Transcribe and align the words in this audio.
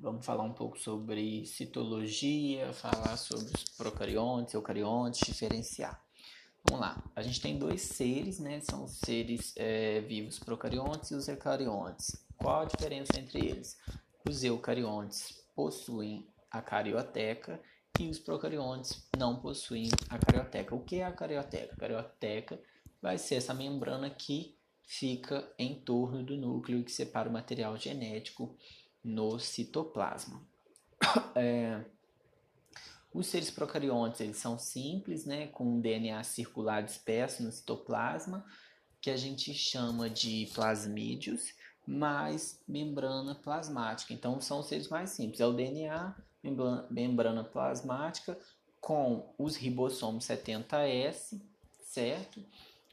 Vamos 0.00 0.24
falar 0.24 0.44
um 0.44 0.52
pouco 0.52 0.78
sobre 0.78 1.44
citologia, 1.44 2.72
falar 2.72 3.16
sobre 3.16 3.52
os 3.52 3.64
procariontes, 3.64 4.54
eucariontes, 4.54 5.26
diferenciar. 5.26 6.00
Vamos 6.62 6.86
lá. 6.86 7.02
A 7.16 7.22
gente 7.22 7.40
tem 7.40 7.58
dois 7.58 7.82
seres, 7.82 8.38
né? 8.38 8.60
São 8.60 8.84
os 8.84 8.92
seres 8.98 9.52
é, 9.56 10.00
vivos 10.02 10.38
procariontes 10.38 11.10
e 11.10 11.14
os 11.16 11.26
eucariontes. 11.26 12.24
Qual 12.36 12.60
a 12.60 12.64
diferença 12.64 13.18
entre 13.18 13.44
eles? 13.44 13.76
Os 14.24 14.44
eucariontes 14.44 15.42
possuem 15.56 16.24
a 16.48 16.62
carioteca 16.62 17.60
e 17.98 18.08
os 18.08 18.20
procariontes 18.20 19.04
não 19.18 19.40
possuem 19.40 19.90
a 20.08 20.16
carioteca. 20.16 20.76
O 20.76 20.84
que 20.84 21.00
é 21.00 21.04
a 21.04 21.12
carioteca? 21.12 21.74
A 21.74 21.76
carioteca 21.76 22.60
vai 23.02 23.18
ser 23.18 23.34
essa 23.34 23.52
membrana 23.52 24.08
que 24.08 24.56
fica 24.84 25.52
em 25.58 25.74
torno 25.74 26.22
do 26.22 26.36
núcleo 26.36 26.84
que 26.84 26.92
separa 26.92 27.28
o 27.28 27.32
material 27.32 27.76
genético 27.76 28.56
no 29.02 29.38
citoplasma. 29.38 30.42
É, 31.34 31.84
os 33.12 33.26
seres 33.26 33.50
procariontes 33.50 34.20
eles 34.20 34.36
são 34.36 34.58
simples, 34.58 35.24
né, 35.24 35.46
com 35.48 35.64
um 35.64 35.80
DNA 35.80 36.22
circular 36.24 36.82
disperso 36.82 37.42
no 37.42 37.50
citoplasma, 37.50 38.44
que 39.00 39.10
a 39.10 39.16
gente 39.16 39.54
chama 39.54 40.10
de 40.10 40.50
plasmídeos, 40.54 41.54
mais 41.86 42.60
membrana 42.68 43.34
plasmática. 43.34 44.12
Então 44.12 44.40
são 44.40 44.60
os 44.60 44.66
seres 44.66 44.88
mais 44.88 45.10
simples. 45.10 45.40
É 45.40 45.46
o 45.46 45.52
DNA, 45.52 46.14
membrana 46.90 47.42
plasmática, 47.42 48.38
com 48.80 49.34
os 49.38 49.56
ribossomos 49.56 50.26
70S, 50.26 51.40
certo? 51.82 52.44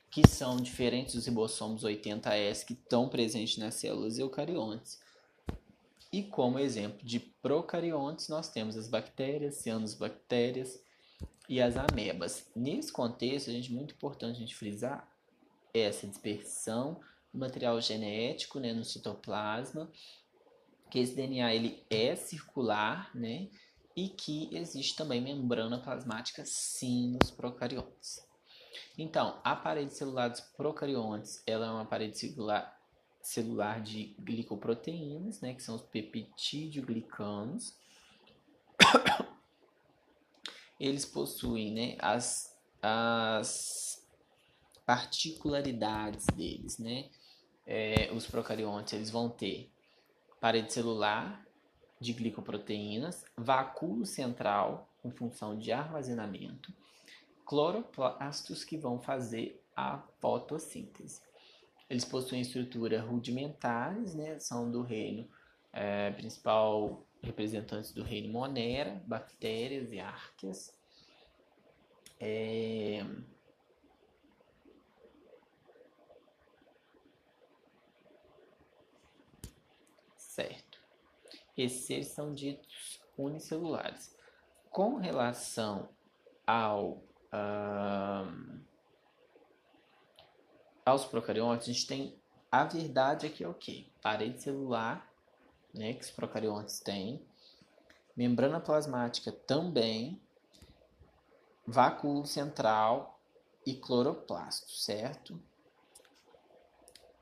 Que 0.10 0.26
são 0.28 0.58
diferentes 0.58 1.16
dos 1.16 1.26
ribossomos 1.26 1.84
80S 1.84 2.66
que 2.66 2.74
estão 2.74 3.10
presentes 3.10 3.58
nas 3.58 3.76
células 3.76 4.18
eucariontes. 4.18 5.00
E 6.16 6.24
como 6.24 6.58
exemplo 6.58 7.06
de 7.06 7.20
procariontes, 7.20 8.30
nós 8.30 8.48
temos 8.48 8.78
as 8.78 8.88
bactérias, 8.88 9.56
cianobactérias 9.56 10.82
e 11.50 11.62
as 11.62 11.76
amebas. 11.76 12.50
Nesse 12.56 12.90
contexto, 12.90 13.52
gente, 13.52 13.74
muito 13.74 13.96
importante 13.96 14.38
a 14.38 14.40
gente 14.40 14.56
frisar 14.56 15.06
essa 15.74 16.08
dispersão 16.08 17.02
do 17.34 17.40
material 17.40 17.82
genético 17.82 18.62
né, 18.62 18.72
no 18.72 18.86
citoplasma, 18.86 19.92
que 20.90 21.00
esse 21.00 21.14
DNA 21.14 21.54
ele 21.54 21.84
é 21.90 22.16
circular, 22.16 23.14
né, 23.14 23.50
e 23.94 24.08
que 24.08 24.48
existe 24.56 24.96
também 24.96 25.20
membrana 25.20 25.80
plasmática 25.80 26.46
sim 26.46 27.18
nos 27.22 27.30
procariontes. 27.30 28.26
Então, 28.98 29.38
a 29.44 29.54
parede 29.54 29.94
celular 29.94 30.30
dos 30.30 30.40
procariontes, 30.40 31.44
ela 31.46 31.66
é 31.66 31.70
uma 31.70 31.86
parede 31.86 32.18
celular 32.18 32.75
celular 33.28 33.82
de 33.82 34.16
glicoproteínas, 34.20 35.42
né, 35.42 35.54
que 35.54 35.64
são 35.64 35.76
os 35.76 35.82
peptidioglicanos. 35.82 37.76
Eles 40.80 41.06
possuem 41.06 41.74
né, 41.74 41.98
as, 42.00 42.56
as 42.82 44.06
particularidades 44.86 46.28
deles, 46.28 46.78
né? 46.78 47.10
É, 47.66 48.12
os 48.14 48.28
procariontes 48.28 48.94
eles 48.94 49.10
vão 49.10 49.28
ter 49.28 49.72
parede 50.40 50.72
celular 50.72 51.44
de 52.00 52.14
glicoproteínas, 52.14 53.26
vacúolo 53.36 54.06
central 54.06 54.88
com 55.02 55.10
função 55.10 55.58
de 55.58 55.72
armazenamento, 55.72 56.72
cloroplastos 57.44 58.64
que 58.64 58.78
vão 58.78 59.00
fazer 59.00 59.60
a 59.76 59.98
fotossíntese. 60.20 61.25
Eles 61.90 62.06
possuem 62.06 62.42
estrutura 62.42 63.02
rudimentares, 63.02 64.16
né? 64.16 64.40
São 64.40 64.72
do 64.72 64.82
reino 64.82 65.30
é, 65.72 66.12
principal 66.12 67.06
representantes 67.22 67.92
do 67.92 68.04
reino 68.04 68.32
Monera, 68.32 69.02
bactérias 69.06 69.92
e 69.92 70.00
árqueas. 70.00 70.74
É... 72.20 73.06
Certo. 80.18 80.80
Esses 81.58 81.86
seres 81.86 82.08
são 82.08 82.34
ditos 82.34 83.02
unicelulares. 83.18 84.16
Com 84.70 84.96
relação 84.96 85.90
ao 86.46 87.02
aos 90.86 91.04
procariontes, 91.04 91.68
a 91.68 91.74
gente 91.74 91.88
tem 91.88 92.20
a 92.52 92.64
verdade 92.64 93.26
aqui 93.26 93.44
é 93.44 93.48
o 93.48 93.54
que? 93.54 93.92
Parede 94.02 94.42
celular, 94.42 95.12
né, 95.74 95.94
que 95.94 96.04
os 96.06 96.12
procariontes 96.12 96.80
têm, 96.80 97.26
membrana 98.16 98.62
plasmática 98.62 99.32
também, 99.32 100.22
vácuo 101.66 102.26
central 102.26 103.20
e 103.66 103.74
cloroplasto, 103.74 104.72
certo? 104.72 105.42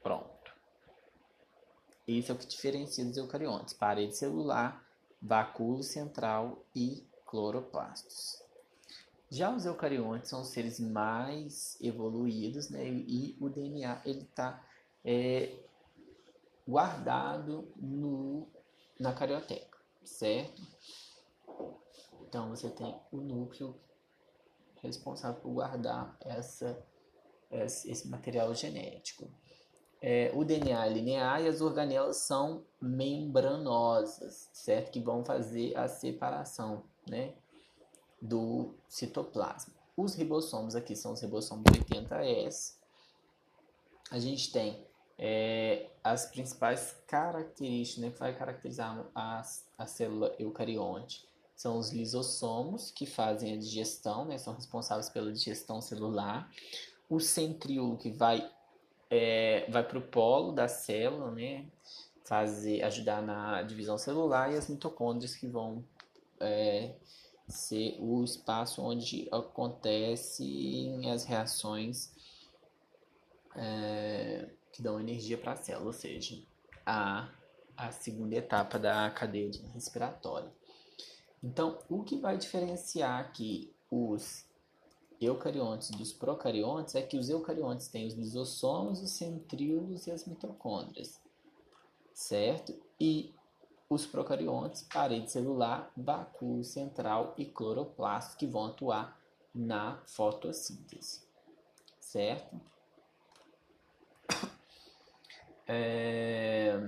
Pronto. 0.04 0.54
Isso 2.06 2.32
é 2.32 2.36
o 2.36 2.38
que 2.38 2.46
diferencia 2.46 3.06
dos 3.06 3.16
eucariontes: 3.16 3.74
parede 3.74 4.16
celular, 4.16 4.86
vácuo 5.22 5.82
central 5.82 6.64
e 6.76 7.08
cloroplastos. 7.26 8.43
Já 9.34 9.50
os 9.50 9.66
eucariontes 9.66 10.30
são 10.30 10.44
seres 10.44 10.80
mais 10.80 11.76
evoluídos, 11.82 12.70
né? 12.70 12.86
E 12.86 13.36
o 13.42 13.50
DNA 13.50 14.00
ele 14.06 14.22
está 14.22 14.64
é, 15.04 15.58
guardado 16.68 17.68
no, 17.76 18.48
na 19.00 19.12
carioteca, 19.12 19.80
certo? 20.04 20.62
Então 22.22 22.48
você 22.52 22.70
tem 22.70 22.96
o 23.12 23.18
núcleo 23.18 23.76
responsável 24.84 25.42
por 25.42 25.52
guardar 25.52 26.16
essa, 26.20 26.86
esse 27.50 28.08
material 28.08 28.54
genético. 28.54 29.28
É, 30.00 30.32
o 30.36 30.46
DNA 30.46 30.86
é 30.86 30.90
linear 30.90 31.42
e 31.42 31.48
as 31.48 31.60
organelas 31.60 32.18
são 32.18 32.64
membranosas, 32.80 34.48
certo? 34.54 34.92
Que 34.92 35.00
vão 35.00 35.26
fazer 35.26 35.76
a 35.76 35.88
separação, 35.88 36.84
né? 37.10 37.34
Do 38.24 38.74
citoplasma. 38.88 39.74
Os 39.98 40.16
ribossomos 40.16 40.76
aqui 40.76 40.96
são 40.96 41.12
os 41.12 41.22
ribossomos 41.22 41.66
80S. 41.66 42.76
A 44.10 44.18
gente 44.18 44.50
tem 44.52 44.88
é, 45.20 45.90
as 46.02 46.26
principais 46.28 46.96
características 47.06 48.02
né, 48.02 48.12
que 48.12 48.20
vai 48.20 48.34
caracterizar 48.34 49.06
a, 49.14 49.44
a 49.78 49.86
célula 49.86 50.34
eucarionte. 50.40 51.28
São 51.54 51.78
os 51.78 51.92
lisossomos, 51.92 52.92
que 52.92 53.06
fazem 53.06 53.54
a 53.54 53.58
digestão, 53.58 54.24
né, 54.24 54.38
são 54.38 54.54
responsáveis 54.54 55.10
pela 55.10 55.32
digestão 55.32 55.82
celular. 55.82 56.50
O 57.10 57.20
centríolo, 57.20 57.98
que 57.98 58.10
vai, 58.10 58.50
é, 59.10 59.70
vai 59.70 59.84
para 59.84 59.98
o 59.98 60.02
polo 60.02 60.54
da 60.54 60.70
célula, 60.70 61.30
né, 61.32 61.66
fazer, 62.24 62.82
ajudar 62.84 63.22
na 63.22 63.62
divisão 63.64 63.98
celular. 63.98 64.52
E 64.52 64.58
as 64.58 64.70
mitocôndrias, 64.70 65.36
que 65.36 65.46
vão 65.46 65.84
é, 66.40 66.96
ser 67.54 67.98
o 68.00 68.24
espaço 68.24 68.82
onde 68.82 69.28
acontecem 69.32 71.10
as 71.12 71.24
reações 71.24 72.12
é, 73.56 74.50
que 74.72 74.82
dão 74.82 75.00
energia 75.00 75.38
para 75.38 75.54
a 75.54 75.56
célula, 75.56 75.88
ou 75.88 75.94
seja, 75.94 76.42
a, 76.86 77.30
a 77.78 77.92
segunda 77.92 78.36
etapa 78.36 78.80
da 78.80 79.10
cadeia 79.12 79.52
respiratória. 79.74 80.52
Então, 81.44 81.78
o 81.90 82.04
que 82.04 82.18
vai 82.18 82.38
diferenciar 82.38 83.20
aqui 83.20 83.74
os 83.92 84.46
eucariontes 85.22 85.92
dos 85.92 86.12
procariontes 86.12 86.96
é 86.96 87.02
que 87.02 87.18
os 87.18 87.30
eucariontes 87.30 87.88
têm 87.88 88.08
os 88.08 88.14
lisossomos, 88.14 89.02
os 89.02 89.12
centríolos 89.12 90.08
e 90.08 90.12
as 90.12 90.26
mitocôndrias, 90.26 91.22
certo? 92.14 92.74
E 93.00 93.34
os 93.94 94.06
procariontes, 94.06 94.84
parede 94.84 95.32
celular, 95.32 95.92
vácuo 95.96 96.64
central 96.64 97.34
e 97.38 97.46
cloroplasto 97.46 98.38
que 98.38 98.48
vão 98.48 98.68
atuar 98.68 99.18
na 99.54 100.02
fotossíntese, 100.06 101.22
certo? 102.00 102.60
É... 105.68 106.80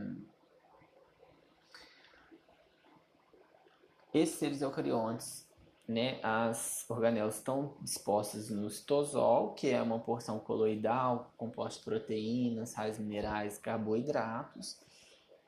Esses 4.13 4.35
seres 4.35 4.61
eucariontes, 4.61 5.45
né, 5.87 6.19
as 6.23 6.85
organelas 6.89 7.35
estão 7.35 7.75
dispostas 7.81 8.49
no 8.49 8.69
citosol, 8.69 9.53
que 9.53 9.69
é 9.69 9.81
uma 9.81 9.99
porção 9.99 10.39
coloidal 10.39 11.31
composta 11.37 11.79
de 11.79 11.85
proteínas, 11.85 12.69
sais 12.69 12.97
minerais, 12.97 13.57
carboidratos. 13.57 14.79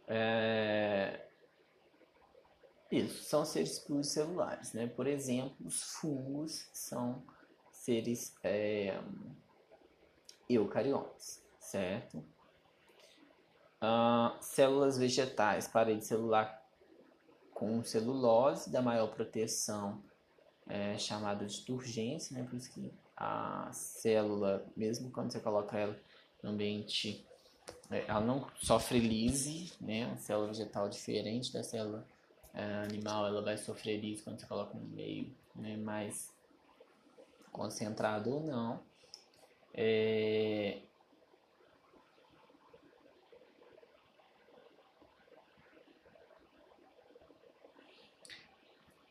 É... 0.08 1.27
Isso, 2.92 3.24
são 3.24 3.44
seres 3.44 3.80
pluricelulares, 3.80 4.74
né? 4.74 4.88
Por 4.88 5.08
exemplo, 5.08 5.56
os 5.66 5.84
fungos 5.84 6.70
são 6.72 7.22
seres 7.72 8.34
é, 8.44 8.98
eucariontes, 10.50 11.44
certo? 11.60 12.24
Uh, 13.80 14.36
células 14.42 14.98
vegetais, 14.98 15.68
parede 15.68 16.06
celular 16.06 16.66
com 17.54 17.84
celulose 17.84 18.70
da 18.72 18.82
maior 18.82 19.08
proteção, 19.08 20.02
é, 20.68 20.98
chamada 20.98 21.46
de 21.46 21.62
turgência, 21.62 22.38
né? 22.38 22.48
Por 22.48 22.58
isso 22.58 22.72
que 22.72 22.92
a 23.16 23.70
célula, 23.74 24.66
mesmo 24.76 25.12
quando 25.12 25.32
você 25.32 25.40
coloca 25.40 25.78
ela 25.78 25.98
no 26.42 26.52
ambiente, 26.52 27.26
é, 27.90 28.06
ela 28.08 28.22
não 28.22 28.48
sofre 28.56 29.00
lise, 29.00 29.74
né? 29.82 30.12
A 30.12 30.18
célula 30.18 30.48
vegetal 30.48 30.88
diferente 30.88 31.52
da 31.52 31.64
célula 31.64 32.06
animal, 32.86 33.28
ela 33.28 33.42
vai 33.42 33.58
sofrer 33.58 34.00
lise 34.00 34.24
quando 34.24 34.40
você 34.40 34.46
coloca 34.46 34.78
no 34.78 34.86
meio 34.88 35.32
né? 35.56 35.78
mais 35.78 36.34
concentrado 37.52 38.34
ou 38.34 38.42
não. 38.42 38.80
É, 39.74 40.82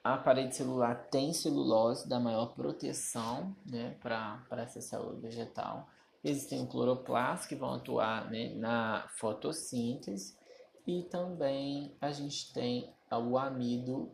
a 0.03 0.17
parede 0.17 0.55
celular 0.55 1.09
tem 1.11 1.33
celulose 1.33 2.09
da 2.09 2.21
maior 2.21 2.55
proteção 2.55 3.55
né, 3.65 3.97
para 4.01 4.47
essa 4.53 4.81
célula 4.81 5.19
vegetal. 5.19 5.89
Existem 6.23 6.67
cloroplastos 6.67 7.49
que 7.49 7.57
vão 7.57 7.75
atuar 7.75 8.31
né, 8.31 8.55
na 8.55 9.07
fotossíntese 9.09 10.37
e 10.87 11.03
também 11.03 11.97
a 12.01 12.13
gente 12.13 12.53
tem 12.53 12.96
o 13.11 13.39
amido 13.39 14.11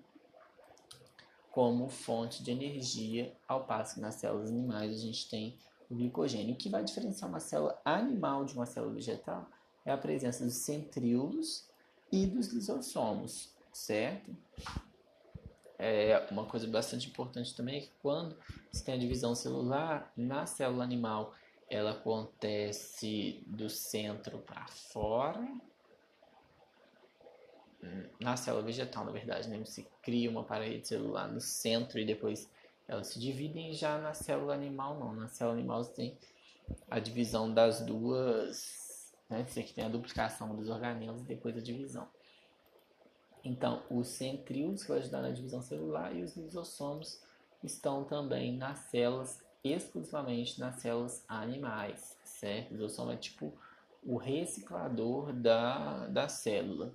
como 1.51 1.89
fonte 1.89 2.43
de 2.43 2.51
energia, 2.51 3.37
ao 3.47 3.65
passo 3.65 3.97
que 3.97 4.01
nas 4.01 4.15
células 4.15 4.51
animais 4.51 4.93
a 4.95 4.99
gente 4.99 5.29
tem 5.29 5.59
o 5.91 5.95
glicogênio. 5.95 6.55
O 6.55 6.57
que 6.57 6.71
vai 6.71 6.83
diferenciar 6.83 7.29
uma 7.29 7.41
célula 7.41 7.79
animal 7.85 8.45
de 8.45 8.55
uma 8.55 8.65
célula 8.65 8.95
vegetal 8.95 9.47
é 9.85 9.93
a 9.93 9.99
presença 9.99 10.45
dos 10.45 10.55
centríolos 10.55 11.69
e 12.11 12.27
dos 12.27 12.49
lisossomos, 12.49 13.51
certo? 13.73 14.35
É 15.79 16.27
uma 16.31 16.47
coisa 16.47 16.67
bastante 16.67 17.09
importante 17.09 17.55
também 17.55 17.79
é 17.79 17.81
que 17.81 17.91
quando 18.01 18.37
você 18.71 18.85
tem 18.85 18.95
a 18.95 18.99
divisão 18.99 19.35
celular, 19.35 20.13
na 20.17 20.47
célula 20.47 20.85
animal 20.85 21.35
ela 21.69 21.93
acontece 21.93 23.43
do 23.47 23.69
centro 23.69 24.39
para 24.39 24.67
fora. 24.69 25.47
Na 28.21 28.37
célula 28.37 28.63
vegetal, 28.63 29.05
na 29.05 29.11
verdade, 29.11 29.49
né? 29.49 29.65
se 29.65 29.87
cria 30.03 30.31
uma 30.31 30.45
parede 30.45 30.87
celular 30.87 31.29
no 31.29 31.41
centro 31.41 31.99
e 31.99 32.05
depois 32.05 32.49
elas 32.87 33.09
se 33.09 33.19
dividem. 33.19 33.73
Já 33.73 33.99
na 33.99 34.15
célula 34.15 34.55
animal, 34.55 34.99
não. 34.99 35.13
Na 35.15 35.29
célula 35.29 35.57
animal 35.57 35.83
você 35.83 35.93
tem 35.93 36.19
a 36.91 36.99
divisão 36.99 37.53
das 37.53 37.81
duas. 37.81 39.13
Né? 39.29 39.45
Você 39.45 39.63
tem 39.63 39.85
a 39.85 39.89
duplicação 39.89 40.55
dos 40.55 40.69
organelos 40.69 41.23
e 41.23 41.25
depois 41.25 41.57
a 41.57 41.61
divisão. 41.61 42.09
Então, 43.45 43.83
os 43.91 44.07
centríolos, 44.09 44.83
que 44.83 44.89
vão 44.89 44.99
ajudar 44.99 45.21
na 45.21 45.31
divisão 45.31 45.61
celular, 45.61 46.15
e 46.15 46.23
os 46.23 46.37
lisossomos 46.37 47.21
estão 47.63 48.05
também 48.05 48.57
nas 48.57 48.79
células, 48.79 49.43
exclusivamente 49.65 50.61
nas 50.61 50.77
células 50.77 51.25
animais, 51.29 52.17
certo? 52.25 52.71
O 52.71 52.75
lisossomo 52.75 53.11
é 53.11 53.17
tipo 53.17 53.53
o 54.05 54.17
reciclador 54.17 55.33
da, 55.33 56.07
da 56.09 56.29
célula. 56.29 56.93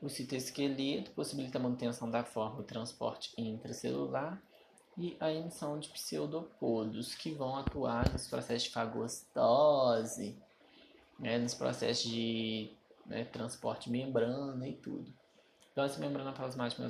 O 0.00 0.08
citoesqueleto 0.08 1.12
possibilita 1.12 1.58
a 1.58 1.62
manutenção 1.62 2.10
da 2.10 2.24
forma 2.24 2.62
e 2.62 2.64
transporte 2.64 3.32
intracelular 3.38 4.42
e 4.98 5.16
a 5.20 5.32
emissão 5.32 5.78
de 5.78 5.88
pseudopodos 5.88 7.14
que 7.14 7.30
vão 7.30 7.56
atuar 7.56 8.12
nos 8.12 8.26
processos 8.26 8.64
de 8.64 8.70
fagostose, 8.70 10.36
né, 11.18 11.38
nos 11.38 11.54
processos 11.54 12.10
de 12.10 12.76
né, 13.06 13.24
transporte 13.24 13.88
membrana 13.90 14.68
e 14.68 14.74
tudo. 14.74 15.12
Então, 15.70 15.84
essa 15.84 15.98
membrana 15.98 16.32
plasmática 16.32 16.82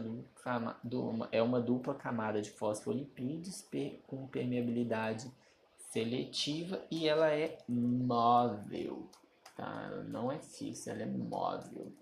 é 1.30 1.42
uma 1.42 1.60
dupla 1.60 1.94
camada 1.94 2.42
de 2.42 2.50
fosfolipídios 2.50 3.64
com 4.06 4.26
permeabilidade 4.26 5.30
seletiva 5.76 6.82
e 6.90 7.06
ela 7.06 7.30
é 7.30 7.58
móvel, 7.68 9.08
tá? 9.56 9.90
não 10.08 10.30
é 10.30 10.38
fixa, 10.38 10.90
ela 10.90 11.02
é 11.02 11.06
móvel. 11.06 11.92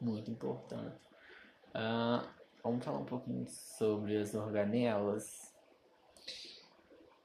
Muito 0.00 0.30
importante. 0.30 0.96
Uh, 1.70 2.28
vamos 2.62 2.84
falar 2.84 2.98
um 2.98 3.04
pouquinho 3.04 3.46
sobre 3.48 4.16
as 4.16 4.34
organelas. 4.34 5.52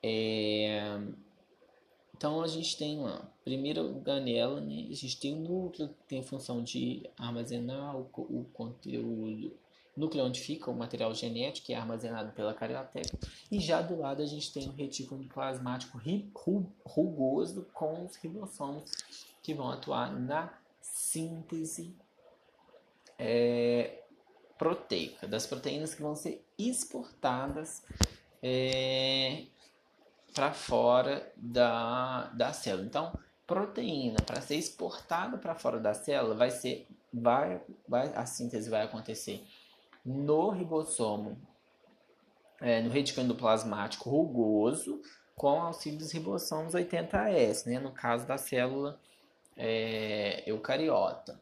É... 0.01 0.98
Então 2.16 2.42
a 2.42 2.48
gente 2.48 2.78
tem 2.78 3.00
uma 3.00 3.31
primeira 3.46 3.81
organela, 3.81 4.60
né? 4.60 4.88
a 4.90 4.94
gente 4.94 5.19
tem 5.19 5.34
o 5.34 5.40
núcleo 5.40 5.90
que 5.90 6.04
tem 6.07 6.22
função 6.22 6.62
de 6.62 7.10
armazenar 7.18 7.96
o, 7.96 8.10
o 8.18 8.46
conteúdo, 8.51 9.57
núcleo 10.00 10.24
onde 10.24 10.40
fica 10.40 10.72
o 10.72 10.75
material 10.75 11.13
genético 11.13 11.68
que 11.68 11.74
é 11.74 11.78
armazenado 11.78 12.31
pela 12.31 12.54
carioteca, 12.54 13.18
e 13.51 13.60
já 13.60 13.81
do 13.81 14.00
lado 14.00 14.22
a 14.22 14.25
gente 14.25 14.51
tem 14.54 14.69
o 14.69 14.72
retículo 14.72 15.24
plasmático 15.25 16.00
rugoso 16.86 17.68
com 17.74 18.06
os 18.06 18.16
ribossomos 18.16 18.92
que 19.44 19.54
vão 19.54 19.69
atuar 19.69 20.18
na 20.18 20.54
síntese 20.81 21.96
é, 23.18 24.04
proteica 24.57 25.28
das 25.28 25.46
proteínas 25.46 25.94
que 25.94 26.01
vão 26.01 26.16
ser 26.16 26.46
exportadas 26.57 27.84
é, 28.42 29.44
para 30.34 30.54
fora 30.54 31.31
da, 31.36 32.28
da 32.28 32.54
célula. 32.54 32.86
Então, 32.86 33.19
proteína 33.46 34.18
para 34.25 34.42
ser 34.42 34.56
exportada 34.56 35.38
para 35.38 35.56
fora 35.56 35.80
da 35.80 35.94
célula 35.94 36.36
vai 36.36 36.51
ser 36.51 36.88
vai, 37.12 37.60
vai 37.88 38.13
a 38.16 38.25
síntese 38.25 38.69
vai 38.69 38.84
acontecer 38.84 39.44
no 40.09 40.50
ribossomo 40.50 41.38
é, 42.59 42.81
no 42.81 42.89
reticâneo 42.89 43.35
plasmático 43.35 44.09
rugoso 44.09 45.01
com 45.35 45.61
auxílio 45.61 46.00
dos 46.00 46.11
ribossomos 46.11 46.73
80S, 46.73 47.65
né, 47.65 47.79
no 47.79 47.91
caso 47.91 48.27
da 48.27 48.38
célula 48.38 49.00
é, 49.56 50.44
eucariota. 50.45 51.39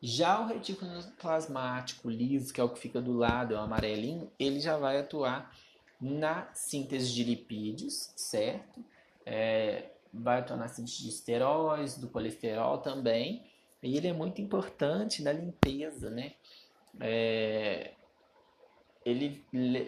Já 0.00 0.40
o 0.40 0.46
retículo 0.46 1.02
plasmático 1.20 2.08
liso, 2.08 2.52
que 2.52 2.60
é 2.60 2.64
o 2.64 2.68
que 2.68 2.78
fica 2.78 3.00
do 3.00 3.12
lado, 3.12 3.54
é 3.54 3.58
o 3.58 3.60
amarelinho, 3.60 4.30
ele 4.38 4.60
já 4.60 4.76
vai 4.76 4.98
atuar 4.98 5.54
na 6.00 6.48
síntese 6.54 7.12
de 7.12 7.24
lipídios, 7.24 8.12
certo? 8.14 8.84
É, 9.24 9.90
vai 10.12 10.38
atuar 10.38 10.56
na 10.56 10.68
síntese 10.68 11.02
de 11.02 11.08
esteróis, 11.08 11.98
do 11.98 12.08
colesterol 12.08 12.78
também. 12.78 13.44
E 13.82 13.96
ele 13.96 14.08
é 14.08 14.12
muito 14.12 14.40
importante 14.40 15.22
na 15.22 15.32
limpeza, 15.32 16.08
né? 16.10 16.32
É, 17.00 17.92
ele 19.06 19.44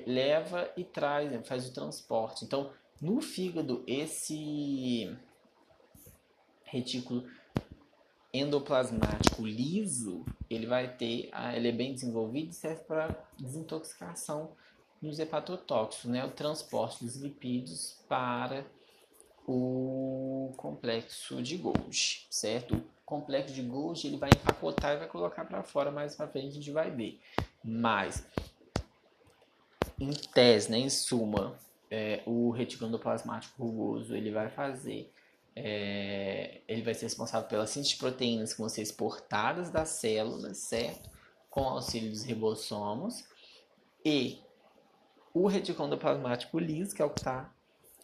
leva 0.06 0.70
e 0.76 0.84
traz, 0.84 1.28
né? 1.28 1.42
faz 1.42 1.68
o 1.68 1.74
transporte. 1.74 2.44
Então, 2.44 2.70
no 3.02 3.20
fígado, 3.20 3.82
esse 3.84 5.12
retículo 6.62 7.28
endoplasmático 8.32 9.44
liso, 9.44 10.24
ele 10.48 10.66
vai 10.66 10.94
ter, 10.96 11.30
ele 11.54 11.68
é 11.68 11.72
bem 11.72 11.92
desenvolvido 11.92 12.50
e 12.50 12.54
serve 12.54 12.84
para 12.84 13.26
desintoxicação 13.36 14.52
nos 15.02 15.18
hepatotóxicos, 15.18 16.10
né, 16.10 16.24
o 16.24 16.30
transporte 16.30 17.04
dos 17.04 17.16
lipídios 17.16 17.96
para 18.08 18.64
o 19.46 20.52
complexo 20.56 21.42
de 21.42 21.56
Golgi, 21.56 22.26
certo? 22.30 22.74
O 22.74 22.82
complexo 23.04 23.54
de 23.54 23.62
Golgi 23.62 24.08
ele 24.08 24.16
vai 24.16 24.28
empacotar 24.28 24.94
e 24.94 24.98
vai 24.98 25.08
colocar 25.08 25.44
para 25.44 25.62
fora 25.62 25.90
mais 25.90 26.14
para 26.14 26.28
frente 26.28 26.48
a 26.48 26.54
gente 26.54 26.70
vai 26.70 26.90
ver. 26.90 27.18
Mas 27.64 28.26
em 30.00 30.12
tese, 30.12 30.70
né, 30.70 30.78
em 30.78 30.90
suma, 30.90 31.58
é, 31.90 32.22
o 32.26 32.50
retículo 32.50 32.88
endoplasmático 32.88 33.62
rugoso 33.62 34.14
ele 34.14 34.30
vai 34.30 34.50
fazer 34.50 35.10
é, 35.60 36.60
ele 36.68 36.82
vai 36.82 36.94
ser 36.94 37.06
responsável 37.06 37.48
pela 37.48 37.66
síntese 37.66 37.94
de 37.94 37.98
proteínas 37.98 38.52
que 38.52 38.60
vão 38.60 38.68
ser 38.68 38.82
exportadas 38.82 39.70
das 39.70 39.88
células, 39.88 40.58
certo? 40.58 41.10
Com 41.50 41.64
auxílio 41.64 42.10
dos 42.10 42.22
ribossomos. 42.22 43.24
E 44.04 44.38
o 45.34 45.48
retículo 45.48 45.88
endoplasmático 45.88 46.60
liso, 46.60 46.94
que 46.94 47.02
é 47.02 47.04
o 47.04 47.10
que 47.10 47.20
está 47.20 47.52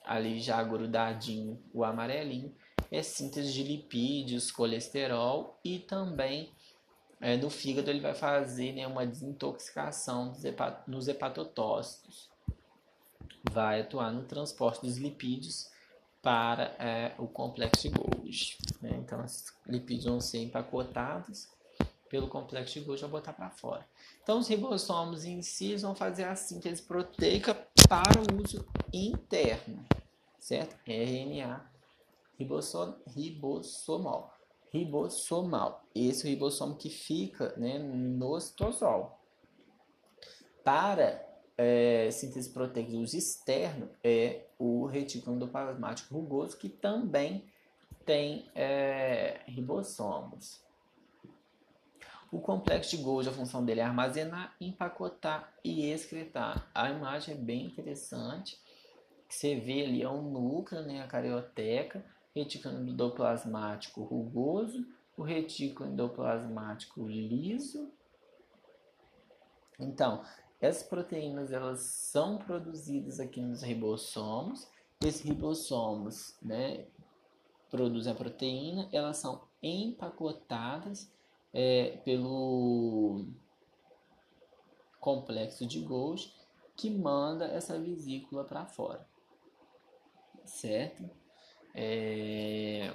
ali 0.04 0.40
já 0.40 0.60
grudadinho, 0.64 1.62
o 1.72 1.84
amarelinho, 1.84 2.52
é 2.90 3.02
síntese 3.02 3.52
de 3.52 3.62
lipídios, 3.62 4.50
colesterol 4.50 5.60
e 5.64 5.78
também 5.78 6.52
é, 7.24 7.38
no 7.38 7.48
fígado 7.48 7.88
ele 7.88 8.00
vai 8.00 8.14
fazer 8.14 8.74
né, 8.74 8.86
uma 8.86 9.06
desintoxicação 9.06 10.36
hepat 10.44 10.82
nos 10.86 11.08
hepatotócitos. 11.08 12.28
Vai 13.50 13.80
atuar 13.80 14.12
no 14.12 14.24
transporte 14.24 14.82
dos 14.82 14.98
lipídios 14.98 15.70
para 16.20 16.64
é, 16.78 17.14
o 17.18 17.26
complexo 17.26 17.88
de 17.88 17.94
Golgi. 17.98 18.58
Né? 18.82 18.90
Então, 18.98 19.24
os 19.24 19.46
lipídios 19.66 20.04
vão 20.04 20.20
ser 20.20 20.42
empacotados 20.42 21.48
pelo 22.10 22.28
complexo 22.28 22.74
de 22.74 22.80
Golgi 22.80 23.00
vai 23.00 23.12
botar 23.12 23.32
para 23.32 23.48
fora. 23.48 23.88
Então, 24.22 24.38
os 24.38 24.46
ribossomos 24.46 25.24
em 25.24 25.40
si 25.40 25.74
vão 25.76 25.94
fazer 25.94 26.24
a 26.24 26.36
síntese 26.36 26.82
proteica 26.82 27.54
para 27.88 28.20
o 28.20 28.42
uso 28.42 28.66
interno, 28.92 29.82
certo? 30.38 30.76
RNA 30.86 31.72
ribossom. 32.38 34.28
Ribossomal. 34.74 35.86
Esse 35.94 36.26
é 36.26 36.30
ribossomo 36.30 36.74
que 36.74 36.90
fica 36.90 37.54
né, 37.56 37.78
no 37.78 38.40
citosol. 38.40 39.20
Para 40.64 41.24
é, 41.56 42.10
síntese 42.10 42.50
proteica 42.50 42.90
de 42.90 43.16
externo 43.16 43.88
é 44.02 44.46
o 44.58 44.84
retículo 44.86 45.36
endoplasmático 45.36 46.12
rugoso, 46.12 46.58
que 46.58 46.68
também 46.68 47.44
tem 48.04 48.50
é, 48.52 49.42
ribossomos. 49.46 50.60
O 52.32 52.40
complexo 52.40 52.96
de 52.96 53.02
Golgi, 53.02 53.28
a 53.28 53.32
função 53.32 53.64
dele 53.64 53.78
é 53.78 53.84
armazenar, 53.84 54.56
empacotar 54.60 55.54
e 55.62 55.88
excretar. 55.88 56.68
A 56.74 56.90
imagem 56.90 57.34
é 57.34 57.38
bem 57.38 57.66
interessante. 57.66 58.58
Você 59.28 59.54
vê 59.54 59.84
ali 59.84 60.02
é 60.02 60.08
um 60.08 60.32
núcleo, 60.32 60.82
né, 60.82 61.00
a 61.00 61.06
carioteca, 61.06 62.04
retículo 62.34 62.78
endoplasmático 62.78 64.02
rugoso, 64.02 64.86
o 65.16 65.22
retículo 65.22 65.88
endoplasmático 65.88 67.06
liso. 67.06 67.92
Então, 69.78 70.24
essas 70.60 70.82
proteínas 70.82 71.52
elas 71.52 71.80
são 71.80 72.38
produzidas 72.38 73.20
aqui 73.20 73.40
nos 73.40 73.62
ribossomos. 73.62 74.68
Esses 75.00 75.20
ribossomos, 75.20 76.36
né, 76.42 76.86
produzem 77.70 78.12
a 78.12 78.16
proteína, 78.16 78.88
elas 78.92 79.18
são 79.18 79.42
empacotadas 79.62 81.10
é, 81.52 81.98
pelo 82.04 83.26
complexo 85.00 85.66
de 85.66 85.80
Golgi 85.80 86.32
que 86.76 86.90
manda 86.90 87.46
essa 87.46 87.78
vesícula 87.78 88.44
para 88.44 88.64
fora, 88.64 89.06
certo? 90.44 91.08
É... 91.74 92.92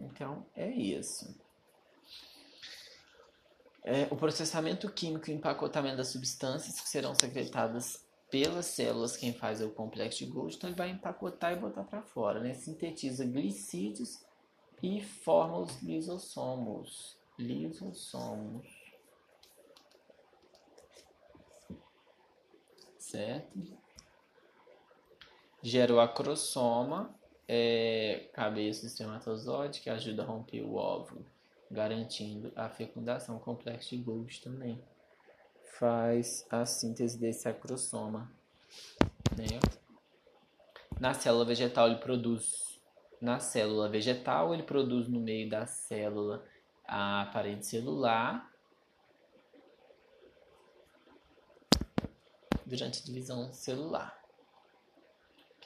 Então 0.00 0.46
é 0.54 0.70
isso. 0.70 1.34
É, 3.84 4.08
o 4.10 4.16
processamento 4.16 4.90
químico 4.90 5.30
e 5.30 5.34
empacotamento 5.34 5.98
das 5.98 6.08
substâncias 6.08 6.80
que 6.80 6.88
serão 6.88 7.14
secretadas 7.14 8.04
pelas 8.30 8.66
células 8.66 9.16
quem 9.16 9.32
faz 9.32 9.60
é 9.60 9.64
o 9.64 9.70
complexo 9.70 10.18
de 10.18 10.26
Golgi, 10.26 10.56
então 10.56 10.68
ele 10.68 10.76
vai 10.76 10.90
empacotar 10.90 11.52
e 11.52 11.60
botar 11.60 11.84
para 11.84 12.02
fora, 12.02 12.40
né? 12.40 12.54
Sintetiza 12.54 13.24
glicídios 13.24 14.24
e 14.82 15.00
forma 15.00 15.58
os 15.58 15.80
lisossomos. 15.82 17.16
Lisossomos. 17.38 18.66
Certo? 22.98 23.78
Gera 25.62 25.94
o 25.94 26.00
acrosoma, 26.00 27.14
é, 27.48 28.28
cabeça 28.32 28.86
espermatozoide, 28.86 29.80
que 29.80 29.90
ajuda 29.90 30.22
a 30.22 30.26
romper 30.26 30.62
o 30.62 30.74
óvulo, 30.74 31.24
garantindo 31.70 32.52
a 32.56 32.68
fecundação. 32.68 33.36
O 33.36 33.40
complexo 33.40 33.90
de 33.90 34.02
Golgi 34.02 34.40
também 34.40 34.82
faz 35.78 36.46
a 36.50 36.64
síntese 36.64 37.18
desse 37.18 37.48
acrosoma. 37.48 38.30
Né? 39.36 39.60
Na 40.98 41.12
célula 41.14 41.44
vegetal 41.44 41.88
ele 41.88 41.96
produz 41.96 42.66
na 43.20 43.38
célula 43.38 43.88
vegetal, 43.88 44.52
ele 44.52 44.62
produz 44.62 45.08
no 45.08 45.20
meio 45.20 45.48
da 45.48 45.66
célula 45.66 46.44
a 46.86 47.30
parede 47.32 47.66
celular. 47.66 48.50
Durante 52.64 53.00
a 53.00 53.04
divisão 53.04 53.52
celular, 53.52 54.25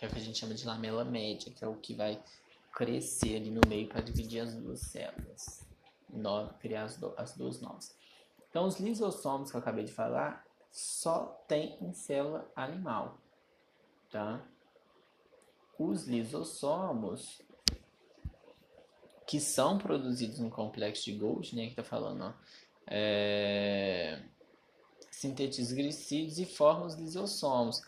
que 0.01 0.07
é 0.07 0.09
o 0.09 0.11
que 0.11 0.19
a 0.19 0.23
gente 0.23 0.39
chama 0.39 0.55
de 0.55 0.67
lamela 0.67 1.05
média, 1.05 1.53
que 1.53 1.63
é 1.63 1.69
o 1.69 1.77
que 1.77 1.93
vai 1.93 2.19
crescer 2.73 3.37
ali 3.37 3.51
no 3.51 3.61
meio 3.69 3.87
para 3.87 4.01
dividir 4.01 4.41
as 4.41 4.55
duas 4.55 4.81
células, 4.81 5.61
criar 6.59 6.85
as, 6.85 6.97
do, 6.97 7.13
as 7.19 7.37
duas 7.37 7.61
novas. 7.61 7.95
Então, 8.49 8.67
os 8.67 8.81
lisossomos 8.81 9.51
que 9.51 9.57
eu 9.59 9.61
acabei 9.61 9.85
de 9.85 9.93
falar 9.93 10.43
só 10.73 11.27
tem 11.47 11.77
em 11.83 11.93
célula 11.93 12.51
animal, 12.57 13.19
tá? 14.11 14.43
os 15.79 16.07
lisossomos 16.07 17.43
que 19.27 19.39
são 19.39 19.77
produzidos 19.77 20.39
no 20.39 20.49
complexo 20.49 21.05
de 21.05 21.13
Golgi, 21.13 21.55
né, 21.55 21.65
que 21.65 21.71
está 21.73 21.85
falando, 21.85 22.25
ó, 22.25 22.33
é, 22.87 24.23
sintetizam 25.11 25.77
glicídios 25.77 26.39
e 26.39 26.47
formam 26.47 26.87
os 26.87 26.95
lisossomos. 26.95 27.83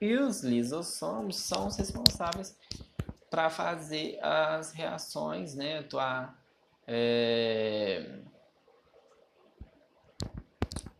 E 0.00 0.16
os 0.16 0.42
lisossomos 0.42 1.36
são 1.36 1.66
os 1.66 1.76
responsáveis 1.76 2.56
para 3.28 3.50
fazer 3.50 4.18
as 4.22 4.72
reações, 4.72 5.54
né, 5.54 5.78
atuar 5.78 6.38
é, 6.86 8.20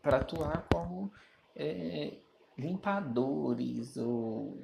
para 0.01 0.17
atuar 0.17 0.67
como 0.71 1.11
é, 1.55 2.13
limpadores 2.57 3.97
ou 3.97 4.61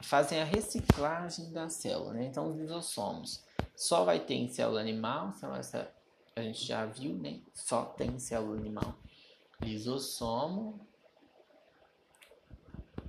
fazem 0.00 0.40
a 0.40 0.44
reciclagem 0.44 1.52
da 1.52 1.68
célula, 1.68 2.14
né? 2.14 2.26
Então, 2.26 2.48
os 2.48 2.56
lisossomos 2.56 3.42
só 3.74 4.04
vai 4.04 4.20
ter 4.20 4.34
em 4.34 4.48
célula 4.48 4.80
animal, 4.80 5.32
então 5.36 5.54
essa 5.54 5.92
a 6.36 6.42
gente 6.42 6.64
já 6.64 6.86
viu, 6.86 7.14
né? 7.14 7.40
Só 7.52 7.84
tem 7.84 8.10
em 8.10 8.18
célula 8.18 8.56
animal 8.56 8.94
lisossomo, 9.60 10.86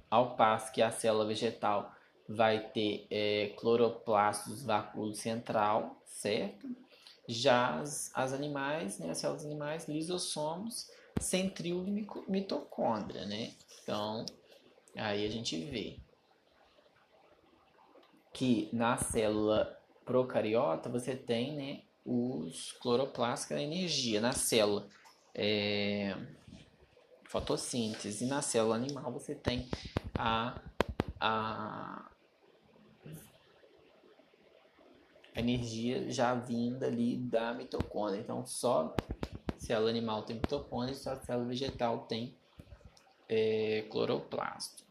ao 0.10 0.36
passo 0.36 0.72
que 0.72 0.82
a 0.82 0.92
célula 0.92 1.26
vegetal 1.26 1.92
vai 2.28 2.70
ter 2.70 3.08
é, 3.10 3.54
cloroplastos 3.58 4.64
vacúolo 4.64 5.14
central, 5.14 6.02
certo? 6.06 6.68
Já 7.28 7.80
as, 7.80 8.12
as 8.14 8.34
animais, 8.34 9.00
né, 9.00 9.10
as 9.12 9.18
células 9.18 9.46
animais, 9.46 9.88
lisossomos, 9.88 10.90
centríolo 11.20 11.86
mitocôndria, 12.28 13.26
né? 13.26 13.54
Então, 13.82 14.26
aí 14.96 15.26
a 15.26 15.30
gente 15.30 15.58
vê 15.66 15.98
que 18.34 18.70
na 18.72 18.98
célula 18.98 19.78
procariota 20.06 20.90
você 20.90 21.16
tem 21.16 21.56
né, 21.56 21.82
os 22.06 22.72
cloroplastos, 22.74 23.48
que 23.48 23.54
é 23.54 23.58
a 23.58 23.62
energia 23.62 24.22
na 24.22 24.32
célula. 24.32 24.88
É, 25.34 26.16
fotossíntese. 27.28 28.26
Na 28.26 28.42
célula 28.42 28.76
animal 28.76 29.12
você 29.12 29.36
tem 29.36 29.70
a, 30.18 30.60
a 31.20 32.10
energia 35.36 36.10
já 36.10 36.34
vinda 36.34 36.88
ali 36.88 37.18
da 37.18 37.54
mitocôndria. 37.54 38.22
Então, 38.22 38.46
só 38.46 38.96
célula 39.58 39.90
animal 39.90 40.24
tem 40.24 40.38
mitocôndria, 40.38 40.96
só 40.96 41.16
célula 41.18 41.48
vegetal 41.48 42.06
tem 42.08 42.36
é, 43.30 43.84
cloroplasto. 43.92 44.86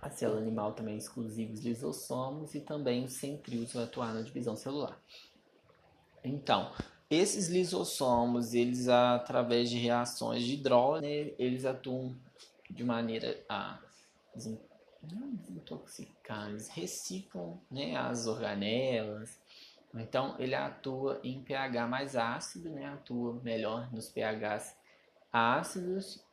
A 0.00 0.08
célula 0.08 0.40
animal 0.40 0.72
também 0.72 0.94
é 0.94 0.98
exclusiva 0.98 1.52
os 1.52 1.60
lisossomos 1.60 2.54
e 2.54 2.60
também 2.60 3.04
os 3.04 3.14
centríolos 3.14 3.72
vão 3.72 3.84
atuar 3.84 4.14
na 4.14 4.22
divisão 4.22 4.56
celular. 4.56 4.98
Então, 6.24 6.72
esses 7.10 7.48
lisossomos, 7.48 8.54
eles 8.54 8.88
através 8.88 9.68
de 9.68 9.76
reações 9.76 10.44
de 10.44 10.54
hidrólise, 10.54 11.06
né, 11.06 11.34
eles 11.38 11.64
atuam 11.64 12.16
de 12.70 12.84
maneira 12.84 13.44
a 13.48 13.80
desintoxicar, 15.02 16.50
eles 16.50 16.68
reciclam 16.68 17.60
né, 17.68 17.96
as 17.96 18.28
organelas. 18.28 19.40
Então, 19.92 20.36
ele 20.38 20.54
atua 20.54 21.20
em 21.24 21.42
pH 21.42 21.88
mais 21.88 22.14
ácido, 22.14 22.70
né, 22.70 22.86
atua 22.86 23.34
melhor 23.42 23.92
nos 23.92 24.08
pHs 24.08 24.76
ácidos 25.32 26.24